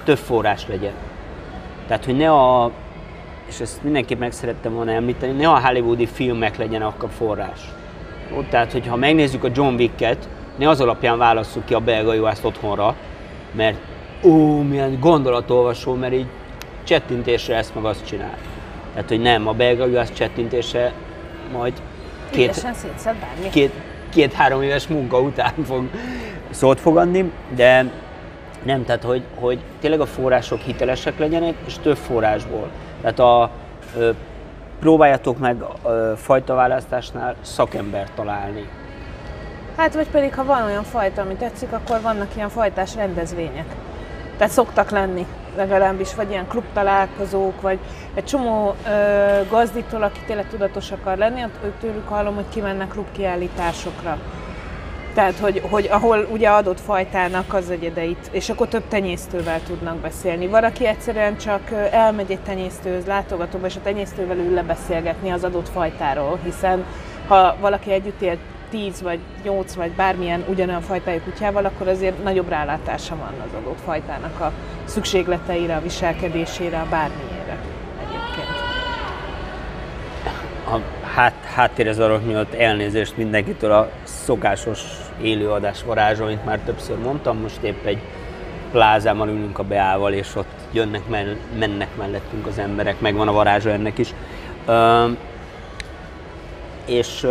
több 0.03 0.17
forrás 0.17 0.67
legyen. 0.67 0.93
Tehát, 1.88 2.05
hogy 2.05 2.17
ne 2.17 2.31
a, 2.31 2.71
és 3.47 3.59
ezt 3.59 3.83
mindenképp 3.83 4.19
meg 4.19 4.31
szerettem 4.31 4.73
volna 4.73 4.91
említeni, 4.91 5.31
ne 5.31 5.50
a 5.50 5.59
hollywoodi 5.59 6.05
filmek 6.05 6.57
legyenek 6.57 7.03
a 7.03 7.07
forrás. 7.07 7.59
Ott, 8.38 8.50
tehát, 8.50 8.71
hogyha 8.71 8.95
megnézzük 8.95 9.43
a 9.43 9.50
John 9.53 9.73
Wick-et, 9.73 10.29
ne 10.55 10.69
az 10.69 10.81
alapján 10.81 11.17
válasszuk 11.17 11.65
ki 11.65 11.73
a 11.73 11.79
belga 11.79 12.13
juhászt 12.13 12.45
otthonra, 12.45 12.95
mert 13.51 13.77
ó, 14.23 14.61
milyen 14.61 15.00
gondolatolvasó, 15.00 15.93
mert 15.93 16.13
így 16.13 16.27
csettintésre 16.83 17.55
ezt 17.55 17.75
meg 17.75 17.85
azt 17.85 18.05
csinál. 18.05 18.38
Tehát, 18.93 19.09
hogy 19.09 19.21
nem, 19.21 19.47
a 19.47 19.53
belga 19.53 19.85
juhász 19.85 20.11
csettintése 20.13 20.93
majd 21.51 21.73
két, 22.29 22.67
két, 23.51 23.71
két-három 24.09 24.61
éves 24.61 24.88
munka 24.88 25.19
után 25.19 25.53
fog 25.65 25.89
szót 26.49 26.79
fogadni, 26.79 27.32
de 27.56 27.91
nem, 28.63 28.86
tehát 28.86 29.03
hogy, 29.03 29.23
hogy 29.39 29.60
tényleg 29.79 29.99
a 29.99 30.06
források 30.06 30.60
hitelesek 30.60 31.19
legyenek, 31.19 31.53
és 31.65 31.77
több 31.77 31.97
forrásból. 31.97 32.69
Tehát 33.01 33.19
a, 33.19 33.49
ö, 33.97 34.10
próbáljatok 34.79 35.39
meg 35.39 35.63
ö, 35.86 36.12
fajta 36.15 36.53
választásnál 36.53 37.36
szakembert 37.41 38.12
találni. 38.13 38.69
Hát 39.77 39.93
vagy 39.93 40.08
pedig, 40.08 40.34
ha 40.34 40.43
van 40.43 40.63
olyan 40.63 40.84
fajta, 40.84 41.21
ami 41.21 41.34
tetszik, 41.34 41.71
akkor 41.71 42.01
vannak 42.01 42.36
ilyen 42.36 42.49
fajtás 42.49 42.95
rendezvények. 42.95 43.65
Tehát 44.38 44.53
szoktak 44.53 44.89
lenni 44.89 45.25
legalábbis, 45.55 46.15
vagy 46.15 46.29
ilyen 46.29 46.47
klubtalálkozók, 46.47 47.61
vagy 47.61 47.79
egy 48.13 48.25
csomó 48.25 48.75
ö, 48.87 49.47
gazditól, 49.49 50.03
aki 50.03 50.19
tényleg 50.25 50.47
tudatos 50.47 50.91
akar 50.91 51.17
lenni, 51.17 51.41
tőlük 51.79 52.07
hallom, 52.07 52.35
hogy 52.35 52.49
kimennek 52.49 52.87
klubkiállításokra. 52.87 54.17
Tehát, 55.13 55.37
hogy, 55.37 55.61
hogy 55.69 55.87
ahol 55.91 56.27
ugye 56.31 56.49
adott 56.49 56.79
fajtának 56.79 57.53
az 57.53 57.69
egyedeit, 57.69 58.29
és 58.31 58.49
akkor 58.49 58.67
több 58.67 58.87
tenyésztővel 58.87 59.63
tudnak 59.63 59.97
beszélni. 59.97 60.47
Valaki 60.47 60.85
egyszerűen 60.85 61.37
csak 61.37 61.61
elmegy 61.91 62.31
egy 62.31 62.39
tenyésztőhöz, 62.39 63.05
látogatóba, 63.05 63.65
és 63.65 63.75
a 63.75 63.81
tenyésztővel 63.83 64.37
ül 64.37 64.53
lebeszélgetni 64.53 65.31
az 65.31 65.43
adott 65.43 65.69
fajtáról, 65.69 66.39
hiszen 66.43 66.85
ha 67.27 67.55
valaki 67.59 67.91
együtt 67.91 68.21
él 68.21 68.37
10 68.71 69.01
vagy 69.01 69.19
8 69.43 69.73
vagy 69.73 69.91
bármilyen 69.91 70.45
ugyanolyan 70.47 70.81
fajtájú 70.81 71.19
kutyával, 71.19 71.65
akkor 71.65 71.88
azért 71.88 72.23
nagyobb 72.23 72.49
rálátása 72.49 73.15
van 73.15 73.34
az 73.47 73.53
adott 73.53 73.79
fajtának 73.86 74.39
a 74.39 74.51
szükségleteire, 74.86 75.75
a 75.75 75.81
viselkedésére, 75.81 76.79
a 76.79 76.88
bármiére 76.89 77.57
egyébként. 77.99 78.47
A 80.65 80.79
hát, 81.15 81.34
háttérez 81.53 81.99
arról 81.99 82.19
miatt 82.19 82.53
elnézést 82.53 83.17
mindenkitől 83.17 83.71
a 83.71 83.89
szokásos 84.03 84.81
élőadás 85.21 85.84
varázsa, 85.84 86.23
amit 86.23 86.45
már 86.45 86.60
többször 86.60 86.97
mondtam, 86.97 87.38
most 87.38 87.62
épp 87.62 87.86
egy 87.86 88.01
plázában 88.71 89.29
ülünk 89.29 89.60
a 89.60 89.63
beával, 89.63 90.13
és 90.13 90.36
ott 90.36 90.60
jönnek, 90.71 91.01
mennek 91.60 91.95
mellettünk 91.97 92.47
az 92.47 92.57
emberek, 92.57 92.99
megvan 92.99 93.27
a 93.27 93.31
varázsa 93.31 93.69
ennek 93.69 93.97
is. 93.97 94.13
Ö, 94.65 95.07
és 96.86 97.27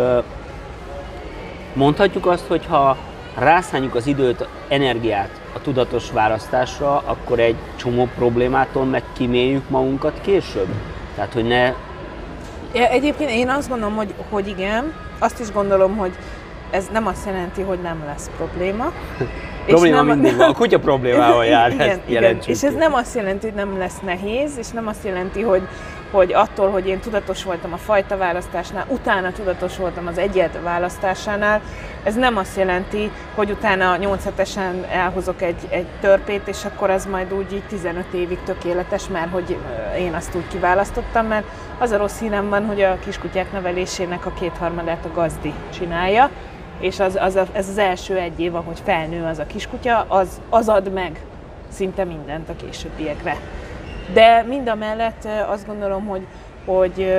Mondhatjuk 1.73 2.25
azt, 2.25 2.47
hogy 2.47 2.65
ha 2.65 2.97
rászánjuk 3.37 3.95
az 3.95 4.07
időt, 4.07 4.47
energiát 4.67 5.29
a 5.55 5.61
tudatos 5.61 6.11
választásra, 6.11 6.97
akkor 6.97 7.39
egy 7.39 7.55
csomó 7.75 8.09
problémától 8.15 8.85
meg 8.85 9.03
kiméljük 9.17 9.69
magunkat 9.69 10.21
később? 10.21 10.67
Tehát, 11.15 11.33
hogy 11.33 11.45
ne... 11.45 11.73
Egyébként 12.71 13.29
én 13.29 13.49
azt 13.49 13.69
gondolom, 13.69 13.95
hogy, 13.95 14.13
hogy 14.29 14.47
igen. 14.47 14.93
Azt 15.19 15.39
is 15.39 15.51
gondolom, 15.51 15.97
hogy 15.97 16.11
ez 16.71 16.87
nem 16.91 17.07
azt 17.07 17.25
jelenti, 17.25 17.61
hogy 17.61 17.79
nem 17.81 18.03
lesz 18.05 18.29
probléma. 18.37 18.91
probléma 19.65 19.95
nem, 19.95 20.05
mindig 20.05 20.37
van, 20.37 20.49
a 20.49 20.53
kutya 20.53 20.79
problémával 20.79 21.45
jár, 21.55 21.71
igen, 21.71 21.89
ezt 21.89 21.99
igen. 22.07 22.37
És 22.45 22.63
ez 22.63 22.73
nem 22.73 22.93
azt 22.93 23.15
jelenti, 23.15 23.45
hogy 23.45 23.55
nem 23.55 23.77
lesz 23.77 23.99
nehéz, 24.05 24.57
és 24.57 24.67
nem 24.67 24.87
azt 24.87 25.05
jelenti, 25.05 25.41
hogy, 25.41 25.61
hogy 26.11 26.33
attól, 26.33 26.69
hogy 26.69 26.87
én 26.87 26.99
tudatos 26.99 27.43
voltam 27.43 27.73
a 27.73 27.77
fajta 27.77 28.17
választásnál, 28.17 28.85
utána 28.87 29.31
tudatos 29.31 29.77
voltam 29.77 30.07
az 30.07 30.17
egyed 30.17 30.63
választásánál, 30.63 31.61
ez 32.03 32.15
nem 32.15 32.37
azt 32.37 32.57
jelenti, 32.57 33.11
hogy 33.35 33.51
utána 33.51 33.95
8 33.95 34.23
hetesen 34.23 34.85
elhozok 34.91 35.41
egy, 35.41 35.67
egy 35.69 35.87
törpét, 36.01 36.47
és 36.47 36.65
akkor 36.65 36.89
az 36.89 37.05
majd 37.05 37.33
úgy 37.33 37.53
így 37.53 37.63
15 37.67 38.13
évig 38.13 38.39
tökéletes, 38.43 39.07
mert 39.07 39.31
hogy 39.31 39.57
én 39.97 40.13
azt 40.13 40.35
úgy 40.35 40.47
kiválasztottam, 40.47 41.25
mert 41.25 41.45
az 41.79 41.91
a 41.91 41.97
rossz 41.97 42.19
hírem 42.19 42.49
van, 42.49 42.65
hogy 42.65 42.81
a 42.81 42.99
kiskutyák 42.99 43.51
nevelésének 43.51 44.25
a 44.25 44.33
kétharmadát 44.39 45.05
a 45.05 45.13
gazdi 45.13 45.53
csinálja, 45.73 46.29
és 46.79 46.99
az, 46.99 47.15
az 47.15 47.35
a, 47.35 47.45
ez 47.51 47.69
az 47.69 47.77
első 47.77 48.17
egy 48.17 48.39
év, 48.39 48.55
ahogy 48.55 48.81
felnő 48.83 49.25
az 49.25 49.39
a 49.39 49.45
kiskutya, 49.45 50.05
az, 50.07 50.41
az 50.49 50.69
ad 50.69 50.91
meg 50.93 51.19
szinte 51.71 52.03
mindent 52.03 52.49
a 52.49 52.55
későbbiekre. 52.55 53.37
De 54.13 54.43
mind 54.47 54.69
a 54.69 54.75
mellett 54.75 55.27
azt 55.47 55.67
gondolom, 55.67 56.05
hogy, 56.05 56.27
hogy 56.65 57.13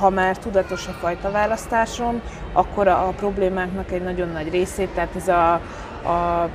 ha 0.00 0.10
már 0.10 0.38
tudatos 0.38 0.86
a 0.88 0.92
fajta 0.92 1.30
választásom, 1.30 2.20
akkor 2.52 2.88
a, 2.88 3.12
problémáknak 3.16 3.92
egy 3.92 4.02
nagyon 4.02 4.28
nagy 4.28 4.50
részét, 4.50 4.88
tehát 4.88 5.16
ez 5.16 5.28
a, 5.28 5.52
a 6.10 6.48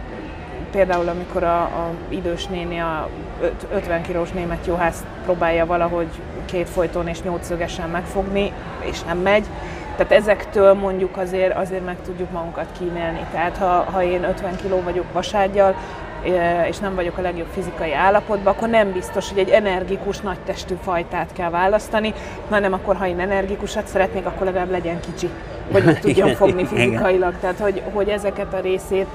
például 0.72 1.08
amikor 1.08 1.44
a, 1.44 1.62
a 1.62 1.92
idős 2.10 2.46
néni 2.46 2.80
a 2.80 3.10
50 3.74 4.02
kilós 4.02 4.32
német 4.32 4.66
juhász 4.66 5.04
próbálja 5.24 5.66
valahogy 5.66 6.08
két 6.46 6.70
folyton 6.70 7.08
és 7.08 7.22
nyolcszögesen 7.22 7.90
megfogni, 7.90 8.52
és 8.80 9.04
nem 9.04 9.18
megy, 9.18 9.46
tehát 9.96 10.12
ezektől 10.14 10.74
mondjuk 10.74 11.18
azért, 11.18 11.58
azért 11.58 11.86
meg 11.86 11.98
tudjuk 12.06 12.32
magunkat 12.32 12.68
kímélni. 12.80 13.26
Tehát 13.32 13.58
ha, 13.58 13.86
ha 13.92 14.04
én 14.04 14.24
50 14.24 14.56
kiló 14.56 14.82
vagyok 14.82 15.14
vasárgyal, 15.14 15.76
és 16.70 16.78
nem 16.78 16.96
vagyok 16.96 17.18
a 17.18 17.22
legjobb 17.22 17.48
fizikai 17.54 17.94
állapotban, 17.94 18.54
akkor 18.54 18.68
nem 18.70 18.92
biztos, 18.92 19.30
hogy 19.30 19.38
egy 19.40 19.50
energikus, 19.50 20.20
nagy 20.20 20.40
testű 20.46 20.76
fajtát 20.84 21.30
kell 21.34 21.50
választani, 21.50 22.14
hanem 22.50 22.74
akkor, 22.74 22.96
ha 22.96 23.08
én 23.08 23.20
energikusat 23.20 23.88
szeretnék, 23.88 24.26
akkor 24.26 24.46
legalább 24.46 24.72
legyen 24.72 25.00
kicsi, 25.00 25.30
hogy 25.72 25.84
meg 25.84 26.00
tudjam 26.00 26.30
fogni 26.30 26.66
fizikailag. 26.66 27.34
Tehát, 27.42 27.60
hogy, 27.60 27.82
hogy 27.94 28.10
ezeket 28.10 28.54
a 28.54 28.60
részét, 28.60 29.08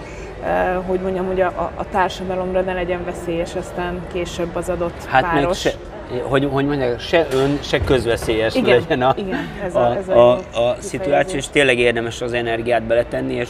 hogy 0.86 1.00
mondjam, 1.00 1.26
hogy 1.26 1.40
a, 1.40 1.72
a 1.74 1.88
társadalomra 1.90 2.60
ne 2.60 2.72
legyen 2.72 3.04
veszélyes, 3.04 3.54
aztán 3.54 4.00
később 4.12 4.56
az 4.56 4.68
adott 4.68 5.04
hát 5.04 5.22
páros. 5.22 5.64
Még 5.64 5.72
se, 5.72 5.78
hogy, 6.22 6.48
hogy 6.52 6.66
mondják, 6.66 7.00
se 7.00 7.26
ön, 7.32 7.58
se 7.62 7.80
közveszélyes 7.80 8.54
Igen, 8.54 8.78
legyen 8.80 9.02
a, 9.02 9.14
igen, 9.16 9.48
ez 9.64 9.74
a, 9.74 9.86
a- 9.90 9.96
ez 9.96 10.08
a 10.08 10.30
a, 10.30 10.38
a 10.68 10.76
szituáció, 10.78 11.36
és 11.36 11.48
tényleg 11.48 11.78
érdemes 11.78 12.20
az 12.20 12.32
energiát 12.32 12.82
beletenni, 12.82 13.34
és 13.34 13.48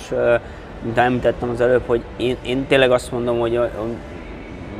mint 0.85 0.99
említettem 0.99 1.51
az 1.51 1.61
előbb, 1.61 1.83
hogy 1.87 2.03
én, 2.16 2.37
én 2.42 2.66
tényleg 2.66 2.90
azt 2.90 3.12
mondom, 3.12 3.38
hogy 3.38 3.57
a, 3.57 3.62
a 3.62 3.87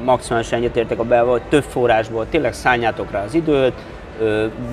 maximálisan 0.05 0.59
egyetértek 0.59 0.99
a 0.99 1.05
belve, 1.05 1.31
hogy 1.31 1.43
több 1.43 1.63
forrásból 1.63 2.27
tényleg 2.29 2.53
szálljátok 2.53 3.11
rá 3.11 3.25
az 3.25 3.35
időt, 3.35 3.73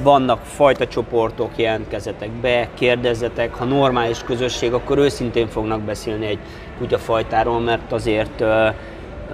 vannak 0.04 0.40
fajta 0.44 0.88
csoportok, 0.88 1.50
jelentkezzetek 1.56 2.30
be, 2.30 2.68
kérdezzetek, 2.74 3.56
ha 3.56 3.66
normális 3.66 4.24
közösség, 4.24 4.74
akkor 4.74 4.98
őszintén 4.98 5.48
fognak 5.48 5.82
beszélni 5.82 6.26
egy 6.26 6.40
kutyafajtáról, 6.78 7.60
mert 7.60 7.92
azért 7.92 8.42
ö, 8.42 8.68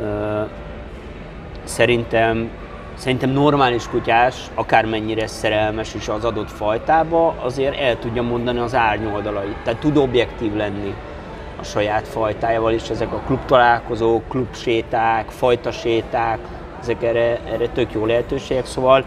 ö, 0.02 0.42
szerintem, 1.64 2.50
szerintem 2.96 3.30
normális 3.30 3.88
kutyás, 3.88 4.36
akármennyire 4.54 5.28
szerelmes 5.28 5.94
is 5.94 6.08
az 6.08 6.26
adott 6.26 6.52
fajtába, 6.52 7.36
azért 7.44 7.80
el 7.80 8.00
tudja 8.00 8.22
mondani 8.22 8.60
az 8.60 8.76
árnyoldalait. 8.76 9.58
Tehát 9.64 9.80
tud 9.80 9.98
objektív 9.98 10.56
lenni 10.56 10.96
a 11.60 11.64
saját 11.64 12.08
fajtájával, 12.08 12.74
és 12.74 12.90
ezek 12.90 13.14
a 13.14 13.22
klubtalálkozók, 13.26 14.30
klubséták, 14.30 15.30
fajtaséták, 15.30 16.40
ezek 16.82 17.04
erre, 17.04 17.40
erre 17.52 17.68
tök 17.68 17.94
jó 17.94 18.06
lehetőségek, 18.06 18.66
szóval 18.66 19.04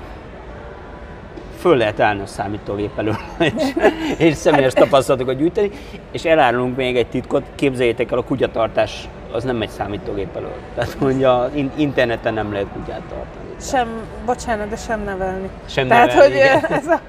föl 1.58 1.76
lehet 1.76 2.00
állni 2.00 2.20
a 2.20 2.26
számítógép 2.26 2.98
elől, 2.98 3.16
és, 3.56 3.74
és 4.16 4.34
személyes 4.34 4.72
tapasztalatokat 4.72 5.36
gyűjteni, 5.36 5.70
és 6.12 6.24
elárulunk 6.24 6.76
még 6.76 6.96
egy 6.96 7.06
titkot, 7.06 7.42
képzeljétek 7.54 8.12
el, 8.12 8.18
a 8.18 8.24
kutyatartás 8.24 9.08
az 9.32 9.44
nem 9.44 9.56
megy 9.56 9.68
számítógép 9.68 10.36
elől. 10.36 10.54
Tehát 10.74 11.00
mondja, 11.00 11.50
in- 11.54 11.78
interneten 11.78 12.34
nem 12.34 12.52
lehet 12.52 12.68
kutyát 12.72 13.02
tartani. 13.08 13.39
Sem, 13.60 13.88
bocsánat, 14.26 14.68
de 14.68 14.76
sem 14.76 15.00
nevelni. 15.04 15.50
Sem 15.68 15.88
Tehát, 15.88 16.06
nevelni, 16.06 16.34
hogy 16.34 16.44
igen. 16.44 16.64
ez 16.64 16.86
a, 16.86 17.00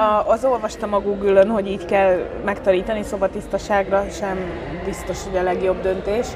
a, 0.00 0.28
az 0.28 0.44
olvastam 0.44 0.94
a 0.94 1.00
Google-ön, 1.00 1.48
hogy 1.48 1.66
így 1.66 1.84
kell 1.84 2.18
megtanítani 2.44 3.02
szobatisztaságra, 3.02 4.04
sem 4.10 4.38
biztos, 4.84 5.18
hogy 5.24 5.36
a 5.36 5.42
legjobb 5.42 5.82
döntés. 5.82 6.26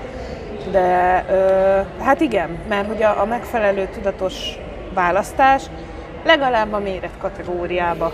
De 0.71 1.25
ö, 1.31 2.03
hát 2.05 2.21
igen, 2.21 2.59
mert 2.69 2.87
hogy 2.87 3.03
a, 3.03 3.21
a 3.21 3.25
megfelelő 3.25 3.89
tudatos 3.93 4.59
választás 4.95 5.63
legalább 6.25 6.73
a 6.73 6.79
méret 6.79 7.19
kategóriába. 7.21 8.13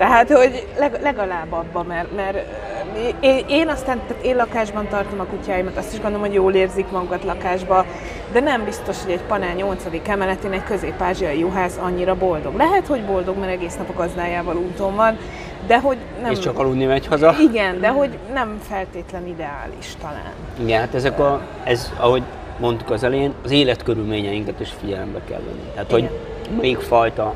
Tehát, 0.00 0.30
hogy 0.30 0.66
leg, 0.78 0.98
legalább 1.02 1.52
abba, 1.52 1.82
mert, 1.82 2.16
mert 2.16 2.36
ö, 2.36 3.08
én, 3.20 3.44
én 3.48 3.68
aztán, 3.68 4.00
tehát 4.06 4.24
én 4.24 4.36
lakásban 4.36 4.88
tartom 4.88 5.20
a 5.20 5.24
kutyáimat, 5.24 5.76
azt 5.76 5.92
is 5.92 6.00
gondolom, 6.00 6.26
hogy 6.26 6.34
jól 6.34 6.54
érzik 6.54 6.90
magukat 6.90 7.24
lakásba, 7.24 7.84
de 8.32 8.40
nem 8.40 8.64
biztos, 8.64 9.02
hogy 9.02 9.12
egy 9.12 9.20
panel 9.20 9.54
8. 9.54 9.84
emeletén 10.06 10.52
egy 10.52 10.64
közép-ázsiai 10.64 11.38
juhász 11.38 11.78
annyira 11.82 12.14
boldog. 12.14 12.56
Lehet, 12.56 12.86
hogy 12.86 13.04
boldog, 13.04 13.38
mert 13.38 13.52
egész 13.52 13.76
nap 13.76 13.88
a 13.88 13.92
gazdájával 13.92 14.56
úton 14.56 14.94
van, 14.94 15.18
de 15.66 15.80
hogy 15.80 15.96
nem... 16.22 16.30
És 16.30 16.38
csak 16.38 16.58
aludni 16.58 16.84
megy 16.84 17.06
haza. 17.06 17.34
Igen, 17.50 17.80
de 17.80 17.88
hogy 17.88 18.18
nem 18.32 18.60
feltétlen 18.68 19.26
ideális 19.26 19.96
talán. 20.00 20.32
Igen, 20.60 20.80
hát 20.80 20.94
ezek 20.94 21.18
a, 21.18 21.40
ez, 21.64 21.92
ahogy 21.96 22.22
mondtuk 22.58 22.90
az 22.90 23.02
elején, 23.02 23.32
az 23.44 23.50
életkörülményeinket 23.50 24.60
is 24.60 24.72
figyelembe 24.80 25.20
kell 25.28 25.40
venni. 25.40 25.70
Tehát, 25.74 25.90
hogy 25.90 26.02
Igen. 26.02 26.56
melyik 26.56 26.78
fajta 26.78 27.34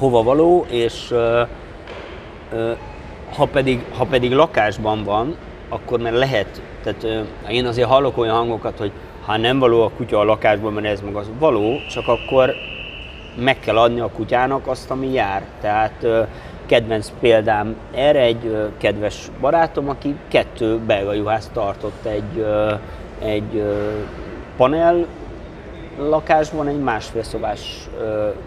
hova 0.00 0.22
való, 0.22 0.66
és 0.68 1.14
ha, 3.36 3.44
pedig, 3.52 3.84
ha 3.96 4.04
pedig 4.04 4.32
lakásban 4.32 5.04
van, 5.04 5.36
akkor 5.68 6.00
már 6.00 6.12
lehet, 6.12 6.62
tehát 6.82 7.26
én 7.48 7.66
azért 7.66 7.88
hallok 7.88 8.18
olyan 8.18 8.36
hangokat, 8.36 8.78
hogy 8.78 8.92
ha 9.24 9.36
nem 9.36 9.58
való 9.58 9.82
a 9.82 9.90
kutya 9.96 10.18
a 10.18 10.24
lakásban, 10.24 10.72
mert 10.72 10.86
ez 10.86 11.00
meg 11.00 11.14
az 11.14 11.30
való, 11.38 11.80
csak 11.90 12.08
akkor 12.08 12.54
meg 13.36 13.60
kell 13.60 13.76
adni 13.76 14.00
a 14.00 14.10
kutyának 14.10 14.66
azt, 14.66 14.90
ami 14.90 15.12
jár. 15.12 15.42
Tehát 15.60 15.94
ö, 16.00 16.22
kedvenc 16.66 17.12
példám 17.20 17.76
erre 17.94 18.20
egy 18.20 18.56
kedves 18.78 19.30
barátom, 19.40 19.88
aki 19.88 20.14
kettő 20.28 20.78
belga 20.78 21.12
juhász 21.12 21.50
tartott 21.52 22.04
egy, 22.04 22.46
egy 23.18 23.64
panel 24.56 25.06
lakásban, 25.98 26.68
egy 26.68 26.80
másfél 26.80 27.22
szobás 27.22 27.88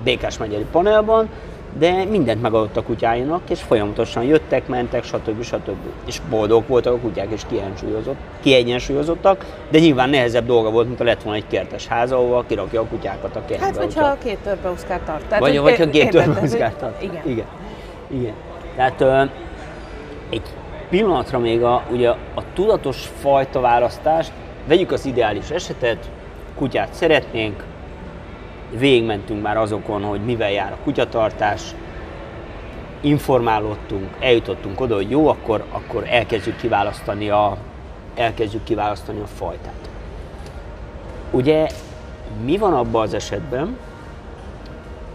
Békás 0.04 0.38
megyeri 0.38 0.66
panelban, 0.72 1.30
de 1.78 2.04
mindent 2.04 2.42
megadott 2.42 2.78
a 2.78 2.84
kutyáinak, 2.84 3.42
és 3.50 3.62
folyamatosan 3.62 4.24
jöttek, 4.24 4.68
mentek, 4.68 5.04
stb. 5.04 5.44
stb. 5.44 5.76
És 6.06 6.22
boldog 6.30 6.64
voltak 6.68 6.94
a 6.94 6.98
kutyák, 6.98 7.28
és 7.32 7.42
kiegyensúlyozott, 7.50 8.16
kiegyensúlyozottak, 8.42 9.46
de 9.70 9.80
nyilván 9.80 10.10
nehezebb 10.10 10.46
dolga 10.46 10.70
volt, 10.70 10.86
mint 10.88 10.98
ha 11.00 11.04
lett 11.04 11.22
volna 11.24 11.38
egy 11.38 11.48
kertes 11.48 11.88
háza, 11.88 12.16
ahol 12.16 12.44
kirakja 12.48 12.82
a 12.82 12.86
kutyákat 12.86 13.36
a 13.36 13.42
kertbe. 13.46 13.66
Hát, 13.66 13.76
hogyha- 13.78 14.02
hogyha 14.08 14.18
két 14.24 14.38
törpeuszkát 14.44 15.02
tart. 15.02 15.26
Tehát, 15.26 15.40
vagy, 15.40 15.60
vagy 15.60 15.78
ha 15.78 15.90
két 15.90 16.14
hogy- 16.14 16.76
tart. 16.80 17.04
Igen. 17.04 17.22
Igen. 17.26 17.46
Igen. 18.08 18.34
Tehát 18.76 19.02
ö, 19.02 19.22
egy 20.30 20.42
pillanatra 20.90 21.40
még 21.40 21.64
a, 21.64 21.84
ugye 21.92 22.10
a 22.10 22.44
tudatos 22.54 23.10
fajta 23.22 23.60
választást, 23.60 24.32
vegyük 24.68 24.92
az 24.92 25.06
ideális 25.06 25.50
esetet, 25.50 26.10
kutyát 26.56 26.94
szeretnénk, 26.94 27.64
végigmentünk 28.78 29.42
már 29.42 29.58
azokon, 29.58 30.04
hogy 30.04 30.26
mivel 30.26 30.52
jár 30.52 30.72
a 30.72 30.84
kutyatartás, 30.84 31.62
informálódtunk, 33.02 34.10
eljutottunk 34.20 34.82
oda, 34.82 34.96
hogy 34.96 35.10
jó, 35.10 35.28
akkor, 35.28 35.64
akkor 35.72 36.04
elkezdjük 36.08 36.56
kiválasztani 36.56 37.30
a, 37.30 37.58
elkezdjük 38.16 38.64
kiválasztani 38.64 39.20
a 39.20 39.28
fajtát. 39.28 39.90
Ugye 41.32 41.68
mi 42.44 42.58
van 42.58 42.74
abban 42.74 43.02
az 43.02 43.14
esetben, 43.14 43.78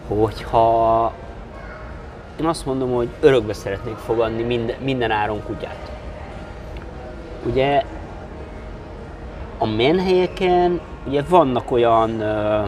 hogyha 0.08 1.12
én 2.40 2.46
azt 2.46 2.66
mondom, 2.66 2.90
hogy 2.90 3.08
örökbe 3.20 3.52
szeretnék 3.52 3.96
fogadni 3.96 4.42
minden, 4.42 4.76
minden 4.80 5.10
áron 5.10 5.42
kutyát. 5.42 5.90
Ugye 7.44 7.82
a 9.58 9.66
menhelyeken 9.66 10.80
ugye 11.08 11.22
vannak 11.28 11.70
olyan 11.70 12.20
ö, 12.20 12.62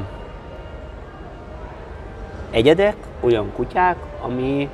egyedek, 2.51 2.97
olyan 3.21 3.53
kutyák, 3.57 3.97
ami 4.23 4.69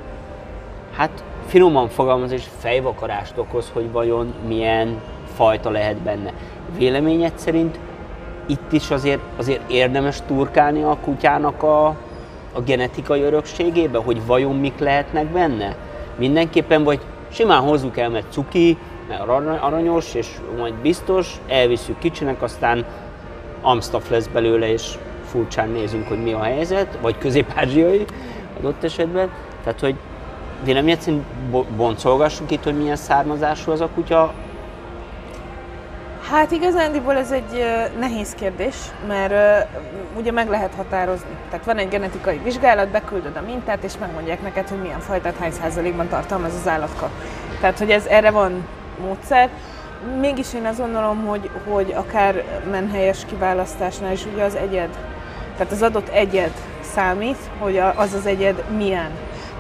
hát 0.97 1.25
finoman 1.47 1.89
fogalmaz 1.89 2.33
és 2.33 2.45
fejvakarást 2.59 3.39
okoz, 3.39 3.71
hogy 3.73 3.93
vajon 3.93 4.35
milyen 4.47 5.01
fajta 5.35 5.71
lehet 5.71 5.97
benne. 5.97 6.33
Véleményed 6.77 7.33
szerint 7.35 7.79
itt 8.47 8.73
is 8.73 8.91
azért, 8.91 9.21
azért 9.37 9.71
érdemes 9.71 10.19
turkálni 10.27 10.83
a 10.83 10.97
kutyának 11.01 11.63
a, 11.63 11.87
a 12.53 12.61
genetikai 12.65 13.23
örökségébe, 13.23 13.99
hogy 13.99 14.27
vajon 14.27 14.57
mik 14.57 14.79
lehetnek 14.79 15.27
benne? 15.27 15.77
Mindenképpen, 16.17 16.85
vagy 16.85 17.01
simán 17.29 17.61
hozzuk 17.61 17.99
el, 17.99 18.11
mert 18.11 18.33
cuki, 18.33 18.79
mert 19.09 19.21
arany- 19.21 19.61
aranyos, 19.61 20.15
és 20.15 20.29
majd 20.59 20.75
biztos, 20.75 21.41
elviszük 21.49 21.99
kicsinek, 21.99 22.43
aztán 22.43 22.85
Amstaff 23.63 24.09
lesz 24.11 24.27
belőle, 24.27 24.73
és 24.73 24.95
furcsán 25.31 25.69
nézünk, 25.69 26.09
hogy 26.09 26.23
mi 26.23 26.33
a 26.33 26.43
helyzet, 26.43 26.99
vagy 27.01 27.19
közép-ázsiai 27.19 28.05
adott 28.59 28.85
esetben. 28.85 29.31
Tehát, 29.65 29.81
hogy 29.81 29.95
véleményed 30.65 31.01
szerint 31.01 31.23
bo- 31.51 31.69
boncolgassuk 31.69 32.51
itt, 32.51 32.63
hogy 32.63 32.77
milyen 32.77 32.97
származású 32.97 33.71
az 33.71 33.81
a 33.81 33.89
kutya, 33.95 34.33
Hát 36.31 36.51
igazándiból 36.51 37.17
ez 37.17 37.31
egy 37.31 37.65
nehéz 37.99 38.35
kérdés, 38.35 38.75
mert 39.09 39.67
ugye 40.17 40.33
meg 40.33 40.49
lehet 40.49 40.75
határozni. 40.75 41.37
Tehát 41.51 41.67
van 41.67 41.77
egy 41.79 41.89
genetikai 41.89 42.41
vizsgálat, 42.45 42.89
beküldöd 42.89 43.37
a 43.37 43.41
mintát, 43.47 43.85
és 43.85 43.93
megmondják 44.01 44.43
neked, 44.43 44.69
hogy 44.69 44.79
milyen 44.79 45.01
fajtát 45.01 45.37
hány 45.37 45.51
százalékban 45.53 46.09
tartalmaz 46.09 46.55
az 46.55 46.69
állatka. 46.69 47.11
Tehát, 47.61 47.79
hogy 47.79 47.91
ez 47.91 48.07
erre 48.07 48.31
van 48.31 48.67
módszer. 49.01 49.51
Mégis 50.21 50.55
én 50.55 50.65
azt 50.65 50.79
gondolom, 50.79 51.27
hogy, 51.27 51.51
hogy 51.69 51.93
akár 51.93 52.45
menhelyes 52.71 53.25
kiválasztásnál 53.27 54.13
is 54.13 54.25
ugye 54.33 54.45
az 54.45 54.55
egyed, 54.55 54.89
tehát 55.57 55.73
az 55.73 55.83
adott 55.83 56.09
egyed 56.09 56.53
számít, 56.81 57.39
hogy 57.59 57.79
az 57.79 58.13
az 58.13 58.27
egyed 58.27 58.65
milyen. 58.77 59.11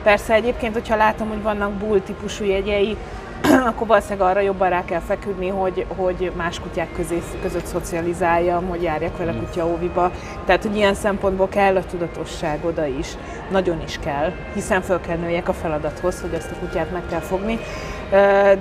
Persze 0.02 0.34
egyébként, 0.34 0.72
hogyha 0.72 0.96
látom, 0.96 1.28
hogy 1.28 1.42
vannak 1.42 1.72
bull 1.72 2.00
típusú 2.00 2.44
jegyei, 2.44 2.96
akkor 3.70 3.86
valószínűleg 3.86 4.28
arra 4.28 4.40
jobban 4.40 4.68
rá 4.68 4.84
kell 4.84 5.00
feküdni, 5.00 5.48
hogy, 5.48 5.86
hogy 5.96 6.32
más 6.36 6.60
kutyák 6.60 6.92
közé, 6.92 7.22
között 7.42 7.66
szocializáljam, 7.66 8.68
hogy 8.68 8.82
járjak 8.82 9.16
vele 9.16 9.32
kutya 9.32 9.66
óviba. 9.66 10.10
Tehát, 10.44 10.62
hogy 10.62 10.76
ilyen 10.76 10.94
szempontból 10.94 11.48
kell 11.48 11.76
a 11.76 11.84
tudatosság 11.84 12.64
oda 12.64 12.86
is. 12.86 13.06
Nagyon 13.50 13.82
is 13.84 13.98
kell, 13.98 14.32
hiszen 14.54 14.82
föl 14.82 15.00
kell 15.00 15.16
nőjek 15.16 15.48
a 15.48 15.52
feladathoz, 15.52 16.20
hogy 16.20 16.34
ezt 16.34 16.50
a 16.50 16.58
kutyát 16.58 16.92
meg 16.92 17.02
kell 17.10 17.20
fogni. 17.20 17.58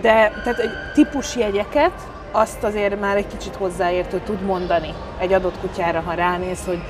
De 0.02 0.32
tehát 0.44 0.60
egy 0.60 0.72
típusjegyeket, 0.94 1.92
azt 2.32 2.64
azért 2.64 3.00
már 3.00 3.18
egy 3.18 3.28
kicsit 3.28 3.56
hozzáértő 3.56 4.22
tud 4.26 4.42
mondani 4.42 4.94
egy 5.20 5.34
adott 5.34 5.60
kutyára, 5.60 6.02
ha 6.06 6.14
ránéz, 6.14 6.66
hogy 6.66 6.82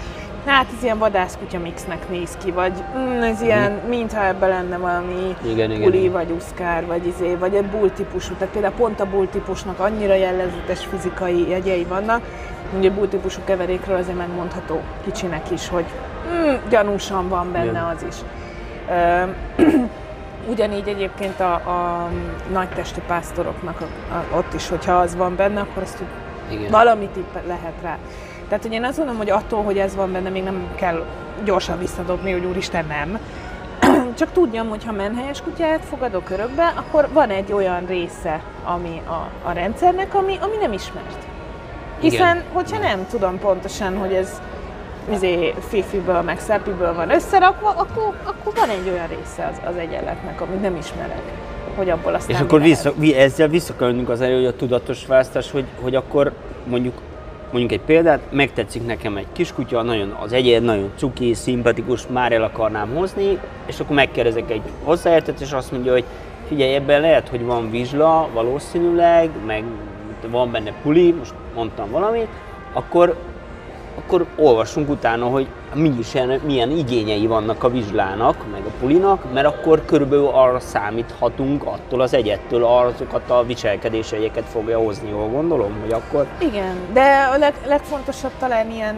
hát 0.45 0.65
ez 0.77 0.83
ilyen 0.83 0.97
vadászkutya 0.97 1.59
mixnek 1.59 2.09
néz 2.09 2.37
ki, 2.43 2.51
vagy 2.51 2.73
mm, 2.97 3.21
ez 3.21 3.41
ilyen, 3.41 3.71
mintha 3.87 4.25
ebben 4.25 4.49
lenne 4.49 4.77
valami 4.77 5.35
Igen, 5.45 5.81
puli, 5.81 5.99
igen. 5.99 6.11
vagy 6.11 6.31
uszkár, 6.31 6.85
vagy 6.85 7.07
izé, 7.07 7.35
vagy 7.35 7.55
egy 7.55 7.65
bull 7.65 7.89
típusú. 7.89 8.33
Tehát 8.33 8.53
például 8.53 8.73
pont 8.73 8.99
a 8.99 9.05
bull 9.05 9.25
típusnak 9.27 9.79
annyira 9.79 10.13
jellegzetes 10.13 10.85
fizikai 10.85 11.49
jegyei 11.49 11.83
vannak, 11.83 12.21
hogy 12.75 12.85
a 12.85 12.93
bull 12.93 13.07
típusú 13.07 13.39
keverékről 13.45 13.97
azért 13.97 14.17
megmondható 14.17 14.81
kicsinek 15.03 15.51
is, 15.51 15.69
hogy 15.69 15.85
Hmm, 16.29 16.59
gyanúsan 16.69 17.29
van 17.29 17.51
benne 17.51 17.65
Igen. 17.65 17.83
az 17.83 18.05
is. 18.07 18.15
Ö, 18.89 19.23
Ugyanígy 20.49 20.87
egyébként 20.87 21.39
a, 21.39 21.53
a 21.53 22.09
nagytestű 22.51 23.01
pásztoroknak 23.07 23.81
a, 23.81 24.13
a, 24.13 24.37
ott 24.37 24.53
is, 24.53 24.69
hogyha 24.69 24.93
az 24.93 25.15
van 25.15 25.35
benne, 25.35 25.59
akkor 25.59 25.83
azt 25.83 26.03
valami 26.69 27.09
tipp 27.13 27.33
lehet 27.47 27.73
rá. 27.81 27.97
Tehát, 28.47 28.63
hogy 28.63 28.73
én 28.73 28.83
azt 28.83 28.97
mondom, 28.97 29.17
hogy 29.17 29.29
attól, 29.29 29.63
hogy 29.63 29.77
ez 29.77 29.95
van 29.95 30.11
benne, 30.11 30.29
még 30.29 30.43
nem 30.43 30.67
kell 30.75 31.05
gyorsan 31.43 31.79
visszadobni, 31.79 32.31
hogy 32.31 32.45
úristen 32.45 32.85
nem. 32.85 33.19
Csak 34.19 34.31
tudjam, 34.31 34.69
hogy 34.69 34.85
ha 34.85 34.91
menhelyes 34.91 35.41
kutyát 35.41 35.85
fogadok 35.89 36.29
örökbe, 36.29 36.73
akkor 36.75 37.09
van 37.13 37.29
egy 37.29 37.51
olyan 37.53 37.85
része 37.85 38.41
ami 38.63 39.01
a, 39.07 39.47
a 39.47 39.51
rendszernek, 39.51 40.13
ami, 40.15 40.37
ami 40.41 40.55
nem 40.61 40.73
ismert. 40.73 41.25
Hiszen, 41.99 42.35
Igen. 42.35 42.43
hogyha 42.53 42.79
nem 42.79 43.05
tudom 43.09 43.39
pontosan, 43.39 43.97
hogy 43.97 44.13
ez 44.13 44.41
izé, 45.11 45.53
fifiből, 45.67 46.21
meg 46.21 46.39
szepiből 46.39 46.93
van 46.93 47.09
összerakva, 47.09 47.69
akkor, 47.69 48.13
akkor 48.23 48.53
van 48.55 48.69
egy 48.69 48.89
olyan 48.89 49.07
része 49.07 49.51
az, 49.51 49.69
az 49.69 49.75
egyenletnek, 49.75 50.41
amit 50.41 50.61
nem 50.61 50.75
ismerek, 50.75 51.21
hogy 51.75 51.89
abból 51.89 52.13
aztán 52.13 52.35
És 52.35 52.41
akkor 52.41 52.61
vissza, 52.61 52.93
vi- 52.95 53.15
ezzel 53.15 53.47
visszakönnünk 53.47 54.09
az 54.09 54.21
elő, 54.21 54.35
hogy 54.35 54.45
a 54.45 54.55
tudatos 54.55 55.05
választás, 55.05 55.51
hogy, 55.51 55.65
hogy 55.81 55.95
akkor 55.95 56.31
mondjuk 56.65 57.01
mondjuk 57.55 57.79
egy 57.79 57.85
példát, 57.85 58.19
megtetszik 58.31 58.85
nekem 58.85 59.17
egy 59.17 59.25
kiskutya, 59.31 59.81
nagyon 59.81 60.09
az 60.09 60.33
egyed, 60.33 60.63
nagyon 60.63 60.91
cuki, 60.95 61.33
szimpatikus, 61.33 62.07
már 62.07 62.31
el 62.31 62.43
akarnám 62.43 62.95
hozni, 62.95 63.39
és 63.65 63.79
akkor 63.79 63.95
megkérdezek 63.95 64.51
egy 64.51 64.61
hozzáértett, 64.83 65.39
és 65.39 65.51
azt 65.51 65.71
mondja, 65.71 65.91
hogy 65.91 66.03
figyelj, 66.47 66.73
ebben 66.73 67.01
lehet, 67.01 67.27
hogy 67.27 67.45
van 67.45 67.69
vizsla, 67.69 68.29
valószínűleg, 68.33 69.29
meg 69.45 69.63
van 70.29 70.51
benne 70.51 70.73
puli, 70.81 71.11
most 71.11 71.33
mondtam 71.55 71.91
valamit, 71.91 72.27
akkor 72.73 73.15
akkor 73.97 74.25
olvassunk 74.35 74.89
utána, 74.89 75.25
hogy 75.25 75.47
milyen, 75.73 76.41
milyen 76.45 76.71
igényei 76.71 77.27
vannak 77.27 77.63
a 77.63 77.69
vizslának, 77.69 78.35
meg 78.51 78.61
a 78.65 78.71
pulinak, 78.79 79.33
mert 79.33 79.47
akkor 79.47 79.85
körülbelül 79.85 80.27
arra 80.27 80.59
számíthatunk 80.59 81.63
attól 81.65 82.01
az 82.01 82.13
egyettől, 82.13 82.63
azokat 82.63 83.29
a 83.29 83.43
viselkedéseiket 83.43 84.45
fogja 84.45 84.77
hozni, 84.77 85.09
jól 85.09 85.27
gondolom, 85.27 85.79
hogy 85.81 85.91
akkor 85.91 86.27
Igen, 86.37 86.75
de 86.93 87.29
a 87.33 87.37
leg, 87.37 87.53
legfontosabb 87.67 88.31
talán 88.39 88.71
ilyen 88.71 88.95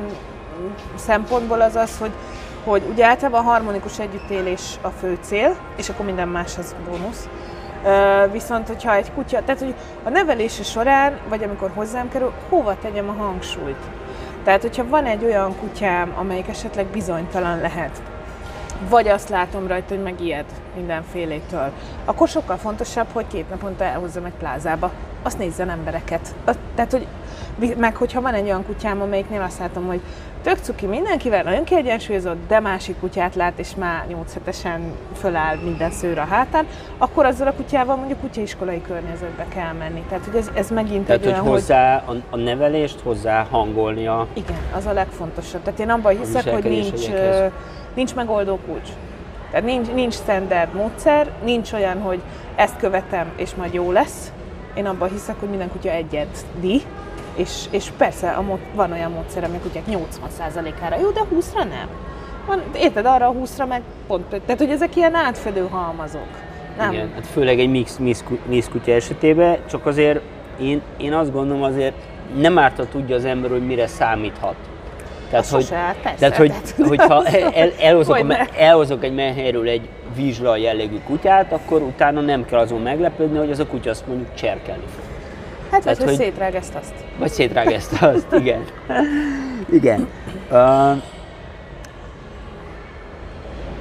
szempontból 0.95 1.62
az 1.62 1.75
az, 1.75 1.97
hogy, 1.99 2.12
hogy 2.63 2.81
ugye 2.91 3.05
általában 3.05 3.39
a 3.39 3.49
harmonikus 3.49 3.99
együttélés 3.99 4.77
a 4.81 4.89
fő 4.89 5.17
cél, 5.21 5.55
és 5.75 5.89
akkor 5.89 6.05
minden 6.05 6.27
más 6.27 6.57
az 6.57 6.75
bónusz. 6.89 7.29
Viszont, 8.31 8.67
hogyha 8.67 8.95
egy 8.95 9.12
kutya, 9.12 9.43
tehát 9.45 9.62
hogy 9.62 9.73
a 10.03 10.10
nevelése 10.10 10.63
során, 10.63 11.17
vagy 11.29 11.43
amikor 11.43 11.71
hozzám 11.73 12.10
kerül, 12.10 12.31
hova 12.49 12.75
tegyem 12.81 13.10
a 13.10 13.23
hangsúlyt? 13.23 13.83
Tehát, 14.47 14.62
hogyha 14.62 14.88
van 14.88 15.05
egy 15.05 15.23
olyan 15.23 15.55
kutyám, 15.60 16.13
amelyik 16.17 16.47
esetleg 16.47 16.86
bizonytalan 16.86 17.60
lehet, 17.62 18.01
vagy 18.89 19.07
azt 19.07 19.29
látom 19.29 19.67
rajta, 19.67 19.93
hogy 19.93 20.03
megijed 20.03 20.45
mindenfélétől, 20.75 21.71
akkor 22.05 22.27
sokkal 22.27 22.57
fontosabb, 22.57 23.07
hogy 23.13 23.27
két 23.27 23.49
naponta 23.49 23.83
elhozzam 23.83 24.25
egy 24.25 24.33
plázába, 24.39 24.91
azt 25.23 25.38
nézzen 25.38 25.69
embereket. 25.69 26.36
Tehát, 26.75 26.91
hogy 26.91 27.07
meg 27.77 27.95
hogyha 27.95 28.21
van 28.21 28.33
egy 28.33 28.43
olyan 28.43 28.65
kutyám, 28.65 29.01
amelyiknél 29.01 29.41
azt 29.41 29.59
látom, 29.59 29.85
hogy 29.85 29.99
tök 30.43 30.57
cuki 30.57 30.85
mindenkivel, 30.85 31.43
nagyon 31.43 31.63
kiegyensúlyozott, 31.63 32.47
de 32.47 32.59
másik 32.59 32.99
kutyát 32.99 33.35
lát, 33.35 33.59
és 33.59 33.75
már 33.75 34.05
8 34.07 34.33
hetesen 34.33 34.91
föláll 35.19 35.55
minden 35.63 35.91
szőr 35.91 36.17
a 36.17 36.25
hátán, 36.25 36.65
akkor 36.97 37.25
azzal 37.25 37.47
a 37.47 37.53
kutyával 37.53 37.95
mondjuk 37.95 38.19
kutyaiskolai 38.19 38.81
környezetbe 38.81 39.45
kell 39.47 39.73
menni. 39.73 40.03
Tehát, 40.09 40.25
hogy 40.25 40.35
ez, 40.35 40.49
ez 40.53 40.69
megint 40.69 41.05
tehát, 41.05 41.21
egy 41.21 41.27
hogy 41.27 41.39
olyan, 41.39 41.53
hozzá 41.53 42.03
a, 42.05 42.15
a 42.29 42.37
nevelést 42.37 42.99
hozzá 42.99 43.47
hangolni 43.49 44.07
a... 44.07 44.27
igen, 44.33 44.59
az 44.75 44.85
a 44.85 44.93
legfontosabb. 44.93 45.61
Tehát 45.63 45.79
én 45.79 45.89
abban 45.89 46.17
hiszek, 46.17 46.49
hogy 46.49 46.63
nincs, 46.63 47.09
nincs 47.93 48.15
megoldó 48.15 48.59
kulcs. 48.65 48.89
Tehát 49.51 49.65
nincs, 49.65 49.87
nincs 49.91 50.13
standard 50.13 50.73
módszer, 50.73 51.31
nincs 51.43 51.73
olyan, 51.73 52.01
hogy 52.01 52.21
ezt 52.55 52.77
követem, 52.77 53.31
és 53.35 53.55
majd 53.55 53.73
jó 53.73 53.91
lesz. 53.91 54.31
Én 54.73 54.85
abban 54.85 55.09
hiszek, 55.09 55.39
hogy 55.39 55.49
minden 55.49 55.71
kutya 55.71 55.89
egyedi, 55.89 56.81
és, 57.38 57.65
és 57.71 57.89
persze 57.97 58.30
a 58.30 58.41
mód, 58.41 58.60
van 58.76 58.91
olyan 58.91 59.12
módszer, 59.12 59.43
ami 59.43 59.56
a 59.56 59.60
kutyák 59.60 59.84
80%-ára 59.89 61.00
jó, 61.00 61.10
de 61.10 61.21
20-ra 61.36 61.58
nem. 61.69 61.88
Van, 62.45 62.62
érted, 62.76 63.06
arra 63.06 63.28
a 63.28 63.34
20-ra 63.34 63.67
meg 63.67 63.82
pont, 64.08 64.23
tehát 64.45 64.58
hogy 64.58 64.69
ezek 64.69 64.95
ilyen 64.95 65.15
átfedő 65.15 65.67
halmazok. 65.71 66.28
Nem. 66.78 66.91
Igen, 66.91 67.12
hát 67.13 67.28
főleg 67.28 67.60
egy 67.60 67.69
mix, 67.69 67.97
mix, 67.97 68.23
mix 68.45 68.67
kutya 68.69 68.91
esetében, 68.91 69.58
csak 69.69 69.86
azért 69.86 70.19
én, 70.62 70.82
én 70.97 71.13
azt 71.13 71.32
gondolom 71.32 71.63
azért 71.63 71.93
nem 72.39 72.58
árt, 72.58 72.78
ha 72.78 72.86
tudja 72.86 73.15
az 73.15 73.26
ember, 73.26 73.50
hogy 73.50 73.65
mire 73.65 73.88
számíthat. 73.88 74.56
Tehát, 75.30 75.45
Az 75.45 75.52
sose 75.52 75.76
árt, 75.76 75.97
persze, 76.02 76.17
tehát, 76.17 76.36
hogy, 76.36 76.52
tehát- 76.52 76.88
hogyha 76.88 77.26
el, 77.54 77.71
elhozok, 77.82 78.15
a, 78.15 78.17
Hogyne. 78.17 78.38
me- 78.38 78.56
elhozok 78.58 79.04
egy 79.04 79.13
menhelyről 79.13 79.67
egy 79.67 79.89
vizsla 80.15 80.56
jellegű 80.58 81.00
kutyát, 81.06 81.52
akkor 81.52 81.82
utána 81.82 82.21
nem 82.21 82.45
kell 82.45 82.60
azon 82.60 82.82
meglepődni, 82.82 83.38
hogy 83.38 83.52
az 83.52 83.60
a 83.60 83.67
kutya 83.67 83.89
azt 83.89 84.08
mondjuk 84.08 84.34
cserkelni 84.34 84.84
fog. 84.95 85.04
Hát 85.71 85.82
Tehát, 85.84 85.97
hogy 85.97 86.08
hogy- 86.08 86.15
szétrág 86.15 86.56
ezt 86.56 86.75
azt. 86.75 86.93
Vagy 87.19 87.32
szétrág 87.32 87.71
ezt 87.71 88.01
azt, 88.01 88.27
igen. 88.34 88.63
igen. 89.80 90.08
Uh, 90.51 91.01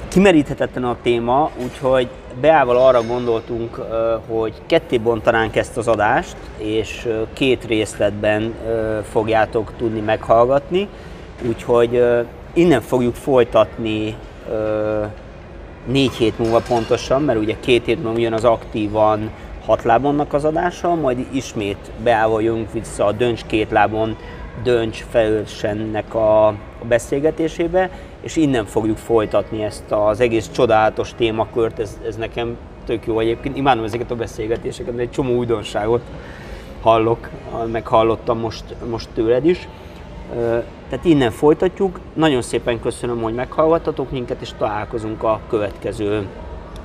kimeríthetetlen 0.07 0.83
a 0.83 0.95
téma, 1.01 1.49
úgyhogy 1.63 2.09
Beával 2.41 2.77
arra 2.77 3.01
gondoltunk, 3.03 3.81
hogy 4.29 4.53
ketté 4.65 4.97
bontanánk 4.97 5.55
ezt 5.55 5.77
az 5.77 5.87
adást, 5.87 6.35
és 6.57 7.07
két 7.33 7.65
részletben 7.65 8.53
fogjátok 9.11 9.71
tudni 9.77 9.99
meghallgatni, 9.99 10.87
úgyhogy 11.47 12.03
innen 12.53 12.81
fogjuk 12.81 13.15
folytatni 13.15 14.15
négy 15.85 16.13
hét 16.13 16.39
múlva 16.39 16.61
pontosan, 16.67 17.21
mert 17.21 17.39
ugye 17.39 17.55
két 17.59 17.85
hét 17.85 18.03
múlva 18.03 18.19
jön 18.19 18.33
az 18.33 18.43
aktívan 18.43 19.29
hat 19.67 19.83
lábonnak 19.83 20.33
az 20.33 20.45
adása, 20.45 20.95
majd 20.95 21.25
ismét 21.31 21.91
beállva 22.03 22.65
vissza 22.73 23.05
a 23.05 23.11
dönts 23.11 23.45
két 23.45 23.71
lábon, 23.71 24.15
dönts 24.63 25.05
felelősennek 25.09 26.15
a, 26.15 26.53
beszélgetésébe, 26.87 27.89
és 28.21 28.35
innen 28.35 28.65
fogjuk 28.65 28.97
folytatni 28.97 29.63
ezt 29.63 29.91
az 29.91 30.19
egész 30.19 30.49
csodálatos 30.51 31.13
témakört, 31.15 31.79
ez, 31.79 31.99
ez 32.07 32.15
nekem 32.15 32.57
tök 32.85 33.05
jó 33.05 33.19
egyébként, 33.19 33.57
imádom 33.57 33.83
ezeket 33.83 34.11
a 34.11 34.15
beszélgetéseket, 34.15 34.93
mert 34.93 35.07
egy 35.07 35.11
csomó 35.13 35.37
újdonságot 35.37 36.01
hallok, 36.81 37.29
meg 37.71 37.87
hallottam 37.87 38.39
most, 38.39 38.63
most 38.89 39.09
tőled 39.13 39.45
is. 39.45 39.67
Tehát 40.89 41.05
innen 41.05 41.31
folytatjuk. 41.31 41.99
Nagyon 42.13 42.41
szépen 42.41 42.79
köszönöm, 42.79 43.21
hogy 43.21 43.33
meghallgattatok 43.33 44.11
minket, 44.11 44.41
és 44.41 44.49
találkozunk 44.57 45.23
a 45.23 45.39
következő 45.49 46.27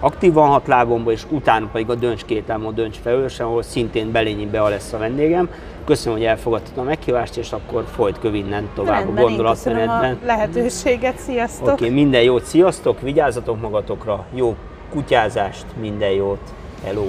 aktívan 0.03 0.49
hat 0.49 0.67
lábomba, 0.67 1.13
és 1.13 1.23
utána 1.29 1.67
pedig 1.73 1.91
a 1.91 1.95
Döncs 1.95 2.25
két 2.25 2.47
lábon, 2.47 2.75
Döncs 2.75 2.97
felősen, 2.97 3.47
ahol 3.47 3.63
szintén 3.63 4.13
Belényi 4.13 4.47
Bea 4.47 4.69
lesz 4.69 4.93
a 4.93 4.99
vendégem. 4.99 5.49
Köszönöm, 5.85 6.19
hogy 6.19 6.27
elfogadtad 6.27 6.79
a 6.79 6.83
meghívást, 6.83 7.37
és 7.37 7.53
akkor 7.53 7.85
folyt 7.95 8.19
innen 8.23 8.69
tovább 8.75 8.95
a 8.95 9.05
Rendben, 9.05 9.25
a 9.25 9.27
gondolatmenetben. 9.27 10.19
lehetőséget, 10.25 11.19
sziasztok! 11.19 11.67
Oké, 11.67 11.73
okay, 11.73 11.91
minden 11.91 12.23
jót, 12.23 12.45
sziasztok, 12.45 13.01
vigyázzatok 13.01 13.61
magatokra, 13.61 14.25
jó 14.35 14.57
kutyázást, 14.91 15.67
minden 15.81 16.11
jót, 16.11 16.53
hello! 16.85 17.05